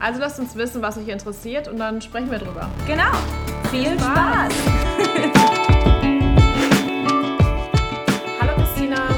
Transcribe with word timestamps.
Also 0.00 0.20
lasst 0.20 0.38
uns 0.38 0.54
wissen, 0.56 0.82
was 0.82 0.98
euch 0.98 1.08
interessiert 1.08 1.68
und 1.68 1.78
dann 1.78 2.02
sprechen 2.02 2.30
wir 2.30 2.38
drüber. 2.38 2.68
Genau. 2.86 3.10
Viel 3.70 3.98
Spaß. 3.98 4.52
Hallo 8.40 8.54
Christina. 8.56 9.08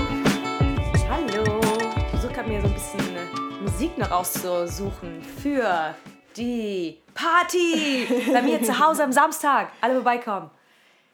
Hallo. 1.10 1.60
Ich 1.96 2.04
versuche 2.10 2.32
gerade 2.32 2.48
mir 2.48 2.60
so 2.60 2.68
ein 2.68 2.74
bisschen 2.74 3.16
Musik 3.62 3.98
noch 3.98 4.10
rauszusuchen 4.10 5.22
für 5.22 5.94
die 6.36 6.98
Party 7.14 8.06
bei 8.32 8.42
mir 8.42 8.62
zu 8.62 8.78
Hause 8.78 9.04
am 9.04 9.12
Samstag. 9.12 9.70
Alle 9.80 9.94
vorbeikommen. 9.94 10.50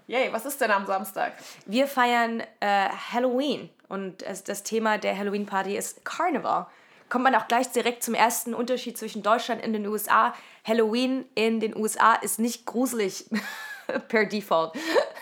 Yay, 0.07 0.31
was 0.33 0.45
ist 0.45 0.61
denn 0.61 0.71
am 0.71 0.85
Samstag? 0.85 1.33
Wir 1.65 1.87
feiern 1.87 2.43
äh, 2.61 2.89
Halloween 3.13 3.71
und 3.89 4.25
das 4.47 4.63
Thema 4.65 4.99
der 4.99 5.17
Halloween-Party 5.17 5.77
ist 5.77 6.05
Carnival 6.05 6.67
kommt 7.13 7.25
man 7.25 7.35
auch 7.35 7.47
gleich 7.47 7.71
direkt 7.71 8.03
zum 8.03 8.15
ersten 8.15 8.55
Unterschied 8.55 8.97
zwischen 8.97 9.23
Deutschland 9.23 9.63
und 9.67 9.75
den 9.75 9.87
USA. 9.87 10.33
Halloween 10.65 11.27
in 11.35 11.61
den 11.61 11.77
USA 11.77 12.15
ist 12.15 12.39
nicht 12.39 12.65
gruselig 12.65 13.27
per 14.09 14.25
Default. 14.25 14.73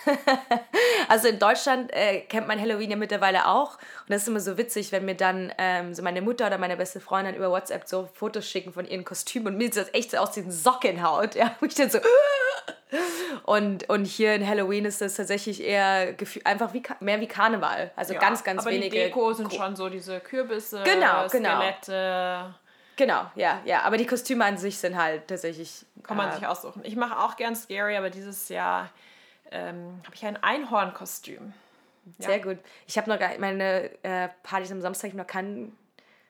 also 1.09 1.27
in 1.27 1.37
Deutschland 1.37 1.91
äh, 1.91 2.21
kennt 2.21 2.47
man 2.47 2.61
Halloween 2.61 2.91
ja 2.91 2.95
mittlerweile 2.95 3.45
auch. 3.45 3.73
Und 3.73 4.09
das 4.09 4.21
ist 4.21 4.29
immer 4.29 4.39
so 4.39 4.57
witzig, 4.57 4.93
wenn 4.93 5.03
mir 5.03 5.15
dann 5.15 5.51
ähm, 5.57 5.93
so 5.93 6.01
meine 6.01 6.21
Mutter 6.21 6.47
oder 6.47 6.57
meine 6.57 6.77
beste 6.77 7.01
Freundin 7.01 7.35
über 7.35 7.51
WhatsApp 7.51 7.85
so 7.85 8.07
Fotos 8.13 8.47
schicken 8.47 8.71
von 8.71 8.85
ihren 8.85 9.03
Kostümen 9.03 9.47
und 9.47 9.57
mir 9.57 9.65
sieht 9.65 9.75
das 9.75 9.93
echt 9.93 10.11
so 10.11 10.17
aus 10.17 10.33
wie 10.37 10.41
ein 10.41 10.51
Sockenhaut. 10.51 11.35
Ja, 11.35 11.57
wo 11.59 11.65
ich 11.65 11.75
dann 11.75 11.89
so. 11.89 11.99
Und, 13.43 13.89
und 13.89 14.05
hier 14.05 14.35
in 14.35 14.45
Halloween 14.45 14.85
ist 14.85 15.01
das 15.01 15.15
tatsächlich 15.15 15.63
eher 15.63 16.15
einfach 16.43 16.73
wie, 16.73 16.83
mehr 16.99 17.19
wie 17.21 17.27
Karneval. 17.27 17.91
Also 17.95 18.13
ja, 18.13 18.19
ganz, 18.19 18.43
ganz 18.43 18.61
aber 18.61 18.71
wenige. 18.71 18.89
Die 18.89 19.03
Deko 19.03 19.33
sind 19.33 19.53
schon 19.53 19.75
so 19.75 19.89
diese 19.89 20.19
Kürbisse, 20.19 20.83
genau, 20.83 21.27
genau. 21.29 21.59
Skelette. 21.59 22.55
Genau, 22.97 23.31
ja, 23.35 23.61
ja. 23.65 23.81
Aber 23.83 23.97
die 23.97 24.05
Kostüme 24.05 24.45
an 24.45 24.57
sich 24.57 24.77
sind 24.77 24.97
halt 24.97 25.27
tatsächlich. 25.27 25.85
Kann 26.03 26.17
man 26.17 26.29
äh, 26.29 26.35
sich 26.35 26.45
aussuchen. 26.45 26.81
Ich 26.83 26.95
mache 26.95 27.17
auch 27.17 27.35
gern 27.35 27.55
Scary, 27.55 27.95
aber 27.95 28.09
dieses 28.09 28.49
Jahr 28.49 28.89
ähm, 29.51 30.01
habe 30.05 30.15
ich 30.15 30.25
ein 30.25 30.41
Einhornkostüm. 30.43 31.53
Sehr 32.19 32.37
ja. 32.37 32.43
gut. 32.43 32.57
Ich 32.87 32.97
habe 32.97 33.09
noch 33.09 33.19
gar 33.19 33.37
meine 33.39 33.91
äh, 34.03 34.29
Partys 34.43 34.71
am 34.71 34.81
Samstag, 34.81 35.09
ich 35.09 35.13
noch 35.13 35.27
keinen, 35.27 35.77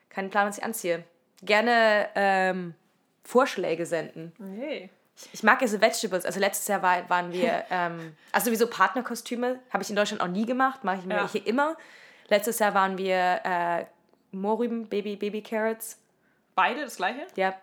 keinen 0.09 0.29
Plan, 0.29 0.47
was 0.47 0.57
ich 0.57 0.63
anziehe. 0.63 1.03
Gerne 1.41 2.09
ähm, 2.15 2.75
Vorschläge 3.23 3.85
senden. 3.85 4.33
Nee. 4.37 4.89
Ich 5.33 5.43
mag 5.43 5.59
diese 5.59 5.81
Vegetables. 5.81 6.25
Also 6.25 6.39
letztes 6.39 6.67
Jahr 6.67 6.81
war, 6.81 7.09
waren 7.09 7.31
wir, 7.31 7.65
ähm, 7.69 8.15
also 8.31 8.45
sowieso 8.45 8.67
Partnerkostüme, 8.67 9.59
habe 9.71 9.83
ich 9.83 9.89
in 9.89 9.95
Deutschland 9.95 10.21
auch 10.21 10.27
nie 10.27 10.45
gemacht, 10.45 10.83
mache 10.83 10.97
ich 10.97 11.05
mir 11.05 11.15
ja. 11.15 11.29
hier 11.29 11.45
immer. 11.45 11.75
Letztes 12.27 12.59
Jahr 12.59 12.73
waren 12.73 12.97
wir 12.97 13.41
äh, 13.43 13.85
Mohrrüben, 14.31 14.87
Baby, 14.87 15.15
Baby 15.15 15.41
Carrots. 15.41 15.99
Beide 16.55 16.81
das 16.81 16.95
gleiche? 16.95 17.27
Ja. 17.35 17.53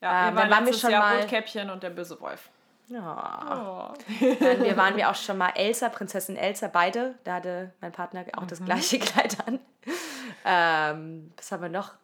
Ja, 0.00 0.30
wir 0.30 0.36
waren, 0.36 0.50
waren 0.50 0.66
wir 0.66 0.74
schon 0.74 0.90
Jahr 0.90 1.02
mal 1.02 1.20
Rotkäppchen 1.20 1.70
und 1.70 1.82
der 1.82 1.90
böse 1.90 2.20
Wolf. 2.20 2.50
Ja. 2.88 3.92
Oh. 3.92 4.14
Dann 4.40 4.62
wir 4.62 4.76
waren 4.76 4.96
wir 4.96 5.10
auch 5.10 5.14
schon 5.14 5.38
mal 5.38 5.50
Elsa, 5.54 5.88
Prinzessin 5.88 6.36
Elsa, 6.36 6.68
beide. 6.68 7.14
Da 7.24 7.34
hatte 7.34 7.72
mein 7.80 7.92
Partner 7.92 8.24
auch 8.36 8.42
mhm. 8.42 8.48
das 8.48 8.64
gleiche 8.64 8.98
Kleid 9.00 9.36
an. 9.46 9.58
Ähm, 10.44 11.32
was 11.36 11.50
haben 11.50 11.62
wir 11.62 11.68
noch? 11.68 11.94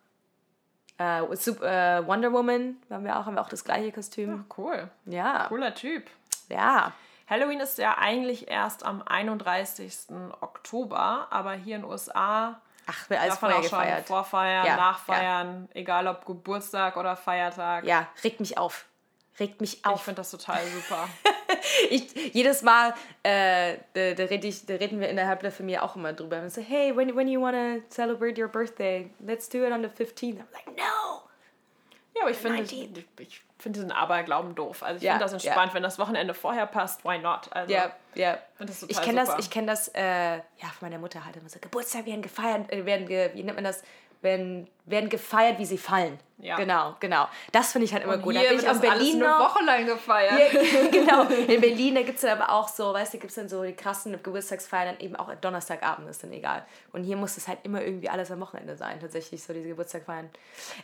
Äh, 0.98 1.20
äh, 1.20 2.06
Wonder 2.06 2.32
Woman 2.32 2.76
haben 2.90 3.04
wir 3.04 3.18
auch, 3.18 3.26
haben 3.26 3.34
wir 3.34 3.42
auch 3.42 3.48
das 3.48 3.64
gleiche 3.64 3.92
Kostüm. 3.92 4.44
Ach, 4.48 4.58
cool. 4.58 4.90
Ja. 5.06 5.46
Cooler 5.48 5.74
Typ. 5.74 6.08
Ja. 6.48 6.92
Halloween 7.28 7.60
ist 7.60 7.78
ja 7.78 7.96
eigentlich 7.98 8.48
erst 8.50 8.84
am 8.84 9.02
31. 9.02 10.08
Oktober, 10.40 11.28
aber 11.30 11.52
hier 11.52 11.76
in 11.76 11.82
den 11.82 11.90
USA 11.90 12.60
Ach, 12.86 13.10
wird 13.10 13.20
alles 13.20 13.38
vorher 13.38 13.60
gefeiert. 13.60 14.06
Vorfeiern, 14.06 14.66
ja, 14.66 14.76
nachfeiern, 14.76 15.68
ja. 15.72 15.80
egal 15.80 16.06
ob 16.08 16.26
Geburtstag 16.26 16.96
oder 16.96 17.16
Feiertag. 17.16 17.84
Ja, 17.84 18.08
regt 18.22 18.40
mich 18.40 18.58
auf. 18.58 18.86
Regt 19.38 19.60
mich 19.60 19.84
auf. 19.86 19.96
Ich 19.96 20.02
finde 20.02 20.20
das 20.20 20.30
total 20.30 20.64
super. 20.66 21.08
ich, 21.90 22.34
jedes 22.34 22.62
Mal, 22.62 22.94
äh, 23.22 23.76
da, 23.94 24.14
da, 24.14 24.24
red 24.24 24.44
ich, 24.44 24.66
da 24.66 24.74
reden 24.74 25.00
wir 25.00 25.08
innerhalb 25.08 25.40
der 25.40 25.52
Familie 25.52 25.82
auch 25.82 25.96
immer 25.96 26.12
drüber. 26.12 26.40
Und 26.40 26.52
so, 26.52 26.60
hey, 26.60 26.96
when, 26.96 27.14
when 27.16 27.28
you 27.28 27.40
want 27.40 27.54
to 27.54 27.82
celebrate 27.94 28.40
your 28.40 28.48
birthday, 28.48 29.10
let's 29.24 29.48
do 29.48 29.64
it 29.64 29.72
on 29.72 29.82
the 29.82 29.88
15th. 29.88 30.38
I'm 30.38 30.52
like, 30.52 30.66
no! 30.76 31.22
Ja, 32.14 32.22
aber 32.22 32.30
ich 32.30 32.36
finde 32.36 32.62
ich 32.62 33.40
finde 33.58 33.78
diesen 33.78 33.92
Aberglauben 33.92 34.54
doof. 34.54 34.82
Also 34.82 34.98
ich 34.98 35.02
ja, 35.02 35.12
finde 35.12 35.24
das 35.24 35.32
entspannt, 35.32 35.68
ja. 35.68 35.74
wenn 35.74 35.82
das 35.82 35.98
Wochenende 35.98 36.34
vorher 36.34 36.66
passt, 36.66 37.04
why 37.04 37.18
not? 37.18 37.48
Also, 37.50 37.72
ja, 37.72 37.92
ja. 38.14 38.38
Ich 38.88 39.00
kenne 39.00 39.24
das, 39.24 39.38
ich 39.38 39.50
kenne 39.50 39.68
das, 39.68 39.88
äh, 39.88 40.36
ja, 40.36 40.68
von 40.78 40.88
meiner 40.88 40.98
Mutter 40.98 41.24
halt 41.24 41.36
immer 41.36 41.48
so, 41.48 41.58
Geburtstag 41.60 42.04
werden 42.06 42.22
gefeiert, 42.22 42.70
äh, 42.70 42.84
werden, 42.84 43.06
ge, 43.06 43.30
wie 43.34 43.42
nennt 43.42 43.56
man 43.56 43.64
das, 43.64 43.82
werden, 44.20 44.68
werden 44.84 45.08
gefeiert, 45.08 45.58
wie 45.58 45.64
sie 45.64 45.78
fallen. 45.78 46.18
Ja. 46.42 46.56
Genau, 46.56 46.96
genau. 46.98 47.28
Das 47.52 47.70
finde 47.70 47.84
ich 47.84 47.92
halt 47.92 48.02
immer 48.02 48.14
und 48.14 48.22
gut. 48.22 48.34
Hier 48.34 48.42
da 48.42 48.48
bin 48.50 48.58
ich 48.58 48.66
in 48.66 48.80
Berlin 48.80 49.22
eine 49.22 49.38
Woche 49.38 49.64
lang 49.64 49.86
gefeiert. 49.86 50.52
Ja, 50.52 50.88
genau. 50.90 51.22
In 51.22 51.60
Berlin, 51.60 51.94
da 51.94 52.02
gibt 52.02 52.16
es 52.16 52.22
dann 52.22 52.40
aber 52.40 52.52
auch 52.52 52.66
so, 52.66 52.92
weißt 52.92 53.14
du, 53.14 53.18
gibt 53.18 53.30
es 53.30 53.36
dann 53.36 53.48
so 53.48 53.62
die 53.62 53.74
krassen 53.74 54.20
Geburtstagsfeiern, 54.20 54.96
dann 54.96 55.00
eben 55.00 55.14
auch 55.14 55.32
Donnerstagabend 55.36 56.10
ist 56.10 56.24
dann 56.24 56.32
egal. 56.32 56.66
Und 56.92 57.04
hier 57.04 57.16
muss 57.16 57.36
es 57.36 57.46
halt 57.46 57.60
immer 57.62 57.80
irgendwie 57.80 58.08
alles 58.08 58.32
am 58.32 58.40
Wochenende 58.40 58.76
sein, 58.76 58.98
tatsächlich, 58.98 59.40
so 59.40 59.52
diese 59.52 59.68
Geburtstagfeiern. 59.68 60.30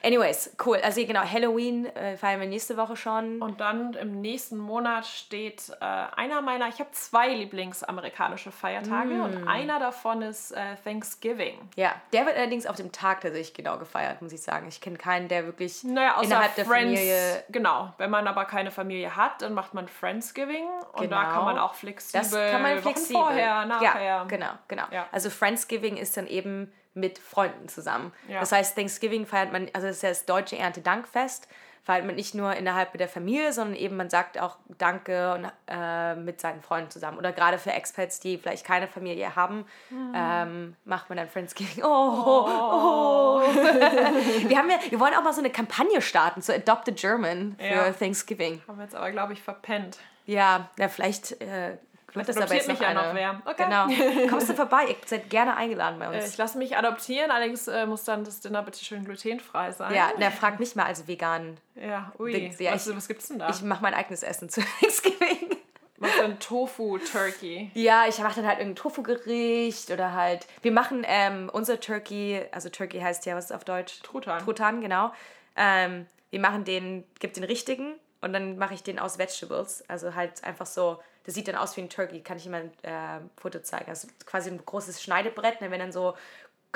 Anyways, 0.04 0.54
cool. 0.64 0.78
Also 0.80 1.04
genau, 1.04 1.22
Halloween 1.22 1.86
äh, 1.86 2.16
feiern 2.16 2.40
wir 2.40 2.46
nächste 2.46 2.76
Woche 2.76 2.94
schon. 2.94 3.42
Und 3.42 3.60
dann 3.60 3.94
im 3.94 4.20
nächsten 4.20 4.58
Monat 4.58 5.06
steht 5.06 5.70
äh, 5.80 5.84
einer 5.84 6.40
meiner, 6.40 6.68
ich 6.68 6.78
habe 6.78 6.92
zwei 6.92 7.34
Lieblingsamerikanische 7.34 8.52
Feiertage 8.52 9.14
mm. 9.14 9.22
und 9.22 9.48
einer 9.48 9.80
davon 9.80 10.22
ist 10.22 10.52
äh, 10.52 10.76
Thanksgiving. 10.84 11.58
Ja, 11.74 11.94
der 12.12 12.26
wird 12.26 12.36
allerdings 12.36 12.66
auf 12.66 12.76
dem 12.76 12.92
Tag 12.92 13.22
tatsächlich 13.22 13.54
genau 13.54 13.76
gefeiert, 13.78 14.22
muss 14.22 14.32
ich 14.32 14.42
sagen. 14.42 14.68
Ich 14.68 14.80
kenne 14.80 14.98
keinen, 14.98 15.26
der 15.26 15.47
wirklich 15.48 15.82
naja, 15.84 16.20
innerhalb 16.22 16.54
der 16.54 16.64
Friends, 16.64 16.98
Familie. 16.98 17.44
Genau, 17.48 17.92
wenn 17.98 18.10
man 18.10 18.26
aber 18.28 18.44
keine 18.44 18.70
Familie 18.70 19.16
hat, 19.16 19.42
dann 19.42 19.54
macht 19.54 19.74
man 19.74 19.88
Friendsgiving 19.88 20.66
und 20.92 21.02
genau. 21.02 21.16
da 21.16 21.24
kann 21.32 21.44
man 21.44 21.58
auch 21.58 21.74
flexibel. 21.74 22.20
Das 22.20 22.32
kann 22.32 22.62
man 22.62 22.78
flexibel. 22.78 23.16
Wochen 23.16 23.24
vorher, 23.24 23.64
nachher. 23.64 24.02
Ja, 24.02 24.24
genau, 24.24 24.50
genau. 24.68 24.84
Ja. 24.92 25.06
Also 25.10 25.30
Friendsgiving 25.30 25.96
ist 25.96 26.16
dann 26.16 26.26
eben 26.26 26.72
mit 26.94 27.18
Freunden 27.18 27.68
zusammen. 27.68 28.12
Ja. 28.28 28.40
Das 28.40 28.52
heißt, 28.52 28.76
Thanksgiving 28.76 29.26
feiert 29.26 29.52
man, 29.52 29.68
also 29.72 29.86
das 29.86 29.96
ist 29.96 30.02
ja 30.02 30.08
das 30.10 30.26
deutsche 30.26 30.56
Erntedankfest 30.56 31.48
feiert 31.88 32.04
man 32.04 32.16
nicht 32.16 32.34
nur 32.34 32.54
innerhalb 32.54 32.92
der 32.98 33.08
Familie, 33.08 33.50
sondern 33.50 33.74
eben 33.74 33.96
man 33.96 34.10
sagt 34.10 34.38
auch 34.38 34.58
Danke 34.76 35.32
und, 35.32 35.50
äh, 35.68 36.14
mit 36.16 36.38
seinen 36.38 36.60
Freunden 36.60 36.90
zusammen. 36.90 37.16
Oder 37.16 37.32
gerade 37.32 37.56
für 37.56 37.72
Expats, 37.72 38.20
die 38.20 38.36
vielleicht 38.36 38.66
keine 38.66 38.86
Familie 38.86 39.34
haben, 39.34 39.64
mhm. 39.88 40.12
ähm, 40.14 40.76
macht 40.84 41.08
man 41.08 41.16
dann 41.16 41.28
Friendsgiving. 41.30 41.82
Oh, 41.82 41.88
oh. 41.88 42.44
oh. 42.46 43.40
wir, 43.54 44.58
haben 44.58 44.68
ja, 44.68 44.76
wir 44.86 45.00
wollen 45.00 45.14
auch 45.14 45.22
mal 45.22 45.32
so 45.32 45.40
eine 45.40 45.48
Kampagne 45.48 46.02
starten, 46.02 46.42
so 46.42 46.52
Adopt 46.52 46.90
a 46.90 46.92
German 46.92 47.56
für 47.58 47.64
ja. 47.64 47.90
Thanksgiving. 47.90 48.60
Haben 48.68 48.76
wir 48.76 48.84
jetzt 48.84 48.94
aber, 48.94 49.10
glaube 49.10 49.32
ich, 49.32 49.42
verpennt. 49.42 49.96
Ja, 50.26 50.68
ja 50.78 50.88
vielleicht 50.88 51.40
äh, 51.40 51.78
Vielleicht 52.10 52.28
das 52.28 52.50
jetzt 52.50 52.68
mich 52.68 52.80
ja 52.80 52.94
noch 52.94 53.14
wer. 53.14 53.42
Okay. 53.44 53.64
Genau. 53.64 54.28
Kommst 54.30 54.48
du 54.48 54.54
vorbei? 54.54 54.86
Ihr 54.88 54.96
seid 55.04 55.28
gerne 55.28 55.56
eingeladen 55.56 55.98
bei 55.98 56.08
uns. 56.08 56.24
Äh, 56.24 56.28
ich 56.28 56.38
lasse 56.38 56.56
mich 56.56 56.76
adoptieren, 56.76 57.30
allerdings 57.30 57.68
äh, 57.68 57.86
muss 57.86 58.04
dann 58.04 58.24
das 58.24 58.40
Dinner 58.40 58.62
bitte 58.62 58.82
schön 58.82 59.04
glutenfrei 59.04 59.72
sein. 59.72 59.94
Ja, 59.94 60.10
der 60.18 60.30
fragt 60.30 60.58
mich 60.58 60.74
mal 60.74 60.86
als 60.86 61.06
vegan. 61.06 61.58
Ja, 61.74 62.12
ui. 62.18 62.50
Ja, 62.58 62.72
was, 62.72 62.86
ich, 62.86 62.96
was 62.96 63.08
gibt's 63.08 63.28
denn 63.28 63.38
da? 63.38 63.50
Ich 63.50 63.62
mache 63.62 63.82
mein 63.82 63.94
eigenes 63.94 64.22
Essen 64.22 64.48
zu 64.50 64.62
Thanksgiving. 64.80 65.58
Machst 65.98 66.18
dann 66.20 66.38
Tofu-Turkey? 66.38 67.72
Ja, 67.74 68.06
ich 68.08 68.18
mache 68.18 68.36
dann 68.36 68.46
halt 68.46 68.60
irgendein 68.60 68.82
Tofu-Gericht 68.82 69.90
oder 69.90 70.12
halt. 70.12 70.46
Wir 70.62 70.72
machen 70.72 71.04
ähm, 71.06 71.50
unser 71.52 71.80
Turkey, 71.80 72.40
also 72.52 72.68
Turkey 72.68 73.00
heißt 73.00 73.26
ja, 73.26 73.34
was 73.34 73.46
ist 73.46 73.52
auf 73.52 73.64
Deutsch? 73.64 74.00
Truthahn. 74.02 74.42
Truthahn, 74.44 74.80
genau. 74.80 75.12
Ähm, 75.56 76.06
wir 76.30 76.40
machen 76.40 76.64
den, 76.64 77.04
gibt 77.18 77.36
den 77.36 77.44
richtigen 77.44 77.94
und 78.20 78.32
dann 78.32 78.58
mache 78.58 78.74
ich 78.74 78.82
den 78.82 78.98
aus 78.98 79.18
Vegetables. 79.18 79.84
Also 79.88 80.14
halt 80.14 80.44
einfach 80.44 80.66
so 80.66 80.98
das 81.28 81.34
sieht 81.34 81.46
dann 81.46 81.56
aus 81.56 81.76
wie 81.76 81.82
ein 81.82 81.90
Turkey, 81.90 82.20
kann 82.20 82.38
ich 82.38 82.48
mal 82.48 82.70
ein 82.82 83.20
äh, 83.20 83.20
Foto 83.36 83.58
zeigen. 83.58 83.90
Also 83.90 84.08
quasi 84.24 84.48
ein 84.48 84.64
großes 84.64 85.02
Schneidebrett, 85.02 85.60
ne, 85.60 85.70
wenn 85.70 85.78
dann 85.78 85.92
so 85.92 86.14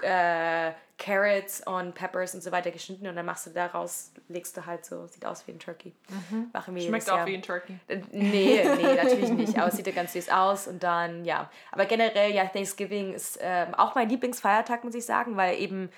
äh, 0.02 0.72
Carrots 0.98 1.66
und 1.66 1.94
Peppers 1.94 2.34
und 2.34 2.42
so 2.42 2.52
weiter 2.52 2.70
geschnitten 2.70 3.06
und 3.06 3.16
dann 3.16 3.24
machst 3.24 3.46
du 3.46 3.50
daraus, 3.50 4.12
legst 4.28 4.54
du 4.58 4.66
halt 4.66 4.84
so, 4.84 5.06
sieht 5.06 5.24
aus 5.24 5.46
wie 5.46 5.52
ein 5.52 5.58
Turkey. 5.58 5.94
Mhm. 6.10 6.50
Machen 6.52 6.74
wir 6.74 6.82
Schmeckt 6.82 7.08
auch 7.08 7.16
Jahr. 7.16 7.26
wie 7.26 7.34
ein 7.34 7.40
Turkey. 7.40 7.78
Äh, 7.88 8.02
nee, 8.10 8.62
nee, 8.76 8.94
natürlich 8.94 9.30
nicht, 9.30 9.56
aber 9.56 9.68
es 9.68 9.76
sieht 9.76 9.86
ja 9.86 9.94
ganz 9.94 10.12
süß 10.12 10.28
aus 10.28 10.68
und 10.68 10.82
dann, 10.82 11.24
ja. 11.24 11.50
Aber 11.70 11.86
generell, 11.86 12.34
ja, 12.34 12.44
Thanksgiving 12.44 13.14
ist 13.14 13.38
ähm, 13.40 13.74
auch 13.74 13.94
mein 13.94 14.10
Lieblingsfeiertag, 14.10 14.84
muss 14.84 14.94
ich 14.94 15.06
sagen, 15.06 15.38
weil 15.38 15.58
eben 15.58 15.88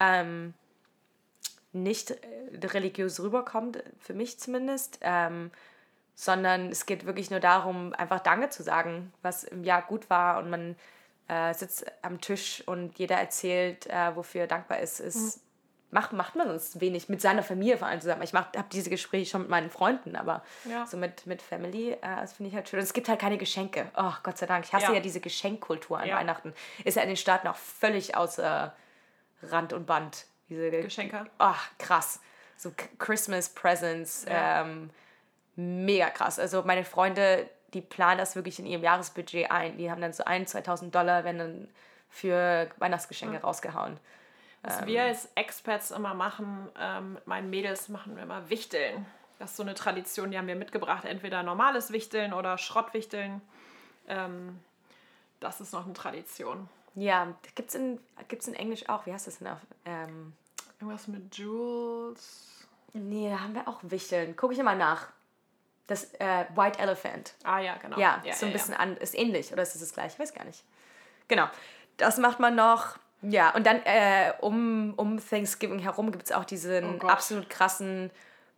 ähm, 0.00 0.54
nicht 1.72 2.12
äh, 2.12 2.66
religiös 2.68 3.20
rüberkommt, 3.20 3.82
für 3.98 4.14
mich 4.14 4.40
zumindest. 4.40 4.98
Ähm, 5.02 5.50
sondern 6.20 6.70
es 6.70 6.84
geht 6.84 7.06
wirklich 7.06 7.30
nur 7.30 7.38
darum, 7.38 7.94
einfach 7.94 8.18
Danke 8.18 8.48
zu 8.48 8.64
sagen, 8.64 9.12
was 9.22 9.44
im 9.44 9.62
Jahr 9.62 9.82
gut 9.82 10.10
war 10.10 10.38
und 10.38 10.50
man 10.50 10.74
äh, 11.28 11.54
sitzt 11.54 11.86
am 12.02 12.20
Tisch 12.20 12.60
und 12.66 12.98
jeder 12.98 13.14
erzählt, 13.14 13.86
äh, 13.86 14.16
wofür 14.16 14.40
er 14.40 14.46
dankbar 14.48 14.80
ist. 14.80 14.98
ist 14.98 15.36
mhm. 15.36 15.42
macht, 15.92 16.12
macht 16.12 16.34
man 16.34 16.48
sonst 16.48 16.80
wenig 16.80 17.08
mit 17.08 17.20
seiner 17.20 17.44
Familie 17.44 17.78
vor 17.78 17.86
allem 17.86 18.00
zusammen. 18.00 18.22
Ich 18.22 18.34
habe 18.34 18.64
diese 18.72 18.90
Gespräche 18.90 19.30
schon 19.30 19.42
mit 19.42 19.50
meinen 19.50 19.70
Freunden, 19.70 20.16
aber 20.16 20.42
ja. 20.64 20.84
so 20.86 20.96
mit, 20.96 21.24
mit 21.26 21.40
Family, 21.40 21.92
äh, 21.92 21.98
das 22.02 22.32
finde 22.32 22.48
ich 22.48 22.56
halt 22.56 22.68
schön. 22.68 22.80
Und 22.80 22.84
es 22.84 22.94
gibt 22.94 23.08
halt 23.08 23.20
keine 23.20 23.38
Geschenke. 23.38 23.88
Oh, 23.96 24.14
Gott 24.24 24.38
sei 24.38 24.46
Dank. 24.46 24.64
Ich 24.64 24.72
hasse 24.72 24.86
ja, 24.86 24.94
ja 24.94 25.00
diese 25.00 25.20
Geschenkkultur 25.20 26.00
an 26.00 26.08
ja. 26.08 26.16
Weihnachten. 26.16 26.52
Ist 26.84 26.96
ja 26.96 27.02
in 27.02 27.10
den 27.10 27.16
Staaten 27.16 27.46
auch 27.46 27.54
völlig 27.54 28.16
außer 28.16 28.74
Rand 29.44 29.72
und 29.72 29.86
Band. 29.86 30.26
Diese 30.48 30.68
Geschenke. 30.68 31.26
Oh, 31.38 31.54
krass. 31.78 32.18
So 32.56 32.72
Christmas 32.98 33.50
Presents. 33.50 34.26
Ähm, 34.26 34.90
mega 35.58 36.08
krass. 36.08 36.38
Also 36.38 36.62
meine 36.62 36.84
Freunde, 36.84 37.48
die 37.74 37.80
planen 37.80 38.18
das 38.18 38.36
wirklich 38.36 38.58
in 38.58 38.66
ihrem 38.66 38.82
Jahresbudget 38.82 39.50
ein. 39.50 39.76
Die 39.76 39.90
haben 39.90 40.00
dann 40.00 40.12
so 40.12 40.24
1.000, 40.24 40.46
2000 40.46 40.94
Dollar, 40.94 41.24
wenn 41.24 41.38
dann 41.38 41.68
für 42.08 42.68
Weihnachtsgeschenke 42.78 43.36
ja. 43.36 43.40
rausgehauen. 43.40 43.98
Was 44.62 44.80
ähm, 44.80 44.86
wir 44.86 45.02
als 45.02 45.28
Experts 45.34 45.90
immer 45.90 46.14
machen, 46.14 46.68
ähm, 46.80 47.14
mit 47.14 47.26
meinen 47.26 47.50
Mädels 47.50 47.88
machen 47.88 48.16
wir 48.16 48.22
immer 48.22 48.48
Wichteln. 48.48 49.04
Das 49.38 49.50
ist 49.50 49.56
so 49.56 49.62
eine 49.62 49.74
Tradition, 49.74 50.30
die 50.30 50.38
haben 50.38 50.46
wir 50.46 50.56
mitgebracht. 50.56 51.04
Entweder 51.04 51.42
normales 51.42 51.92
Wichteln 51.92 52.32
oder 52.32 52.56
Schrottwichteln. 52.56 53.40
Ähm, 54.08 54.60
das 55.40 55.60
ist 55.60 55.72
noch 55.72 55.84
eine 55.84 55.94
Tradition. 55.94 56.68
Ja, 56.94 57.34
gibt 57.54 57.68
es 57.68 57.74
in, 57.74 58.00
gibt's 58.28 58.48
in 58.48 58.54
Englisch 58.54 58.88
auch. 58.88 59.06
Wie 59.06 59.12
heißt 59.12 59.26
das 59.26 59.38
denn 59.38 59.48
auf? 59.48 59.58
Ähm, 59.84 60.32
Irgendwas 60.80 61.08
mit 61.08 61.36
Jules. 61.36 62.66
Nee, 62.92 63.30
da 63.30 63.40
haben 63.40 63.54
wir 63.54 63.68
auch 63.68 63.80
Wichteln. 63.82 64.36
Gucke 64.36 64.54
ich 64.54 64.58
immer 64.58 64.74
nach. 64.74 65.08
Das 65.88 66.14
äh, 66.20 66.44
White 66.54 66.78
Elephant. 66.78 67.34
Ah 67.44 67.58
ja, 67.58 67.74
genau. 67.76 67.98
Ja, 67.98 68.22
ja 68.24 68.34
so 68.34 68.46
ein 68.46 68.52
ja, 68.52 68.58
bisschen 68.58 68.74
ja. 68.74 68.80
an, 68.80 68.96
ist 68.98 69.18
ähnlich 69.18 69.52
oder 69.52 69.62
ist 69.62 69.74
es 69.74 69.80
das 69.80 69.92
gleiche? 69.92 70.14
Ich 70.14 70.18
weiß 70.18 70.34
gar 70.34 70.44
nicht. 70.44 70.62
Genau. 71.26 71.48
Das 71.96 72.18
macht 72.18 72.38
man 72.38 72.54
noch. 72.54 72.98
Ja, 73.22 73.50
und 73.50 73.66
dann 73.66 73.82
äh, 73.84 74.32
um, 74.40 74.94
um 74.96 75.18
Thanksgiving 75.18 75.80
herum 75.80 76.12
gibt 76.12 76.26
es 76.26 76.32
auch 76.32 76.44
diesen 76.44 77.00
oh 77.02 77.08
absolut 77.08 77.50
krassen 77.50 78.10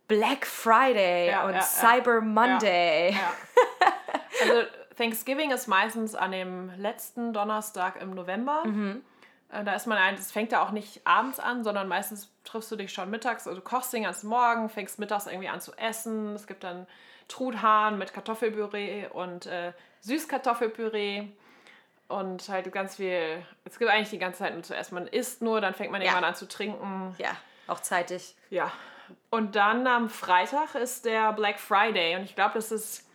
Black 0.07 0.45
Friday 0.45 1.33
und 1.45 1.63
Cyber 1.63 2.21
Monday. 2.21 3.17
also 4.41 4.63
Thanksgiving 4.97 5.51
ist 5.51 5.67
meistens 5.67 6.13
an 6.13 6.31
dem 6.31 6.69
letzten 6.77 7.33
Donnerstag 7.33 7.99
im 8.01 8.13
November. 8.13 8.63
Mhm. 8.65 9.03
Äh, 9.49 9.63
da 9.63 9.73
ist 9.73 9.87
man 9.87 9.97
ein, 9.97 10.15
das 10.15 10.31
fängt 10.31 10.51
ja 10.51 10.63
auch 10.63 10.71
nicht 10.71 11.07
abends 11.07 11.39
an, 11.39 11.63
sondern 11.63 11.87
meistens 11.87 12.29
triffst 12.43 12.71
du 12.71 12.75
dich 12.75 12.93
schon 12.93 13.09
mittags, 13.09 13.47
also 13.47 13.59
du 13.59 13.63
kochst 13.63 13.93
den 13.93 14.03
ganzen 14.03 14.27
Morgen, 14.27 14.69
fängst 14.69 14.99
mittags 14.99 15.27
irgendwie 15.27 15.49
an 15.49 15.61
zu 15.61 15.73
essen. 15.73 16.35
Es 16.35 16.45
gibt 16.45 16.63
dann 16.63 16.87
Truthahn 17.31 17.97
mit 17.97 18.13
Kartoffelpüree 18.13 19.07
und 19.07 19.45
äh, 19.45 19.73
Süßkartoffelpüree 20.01 21.27
und 22.07 22.49
halt 22.49 22.71
ganz 22.71 22.97
viel. 22.97 23.43
Es 23.65 23.79
gibt 23.79 23.89
eigentlich 23.89 24.09
die 24.09 24.19
ganze 24.19 24.39
Zeit 24.39 24.53
nur 24.53 24.63
zu 24.63 24.75
essen. 24.75 24.95
Man 24.95 25.07
isst 25.07 25.41
nur, 25.41 25.61
dann 25.61 25.73
fängt 25.73 25.91
man 25.91 26.01
ja. 26.01 26.07
irgendwann 26.07 26.29
an 26.29 26.35
zu 26.35 26.47
trinken. 26.47 27.15
Ja, 27.17 27.35
auch 27.67 27.79
zeitig. 27.79 28.35
Ja. 28.49 28.71
Und 29.29 29.55
dann 29.55 29.87
am 29.87 30.09
Freitag 30.09 30.75
ist 30.75 31.05
der 31.05 31.33
Black 31.33 31.59
Friday 31.59 32.15
und 32.15 32.23
ich 32.23 32.35
glaube, 32.35 32.53
das 32.55 32.71
ist 32.71 33.07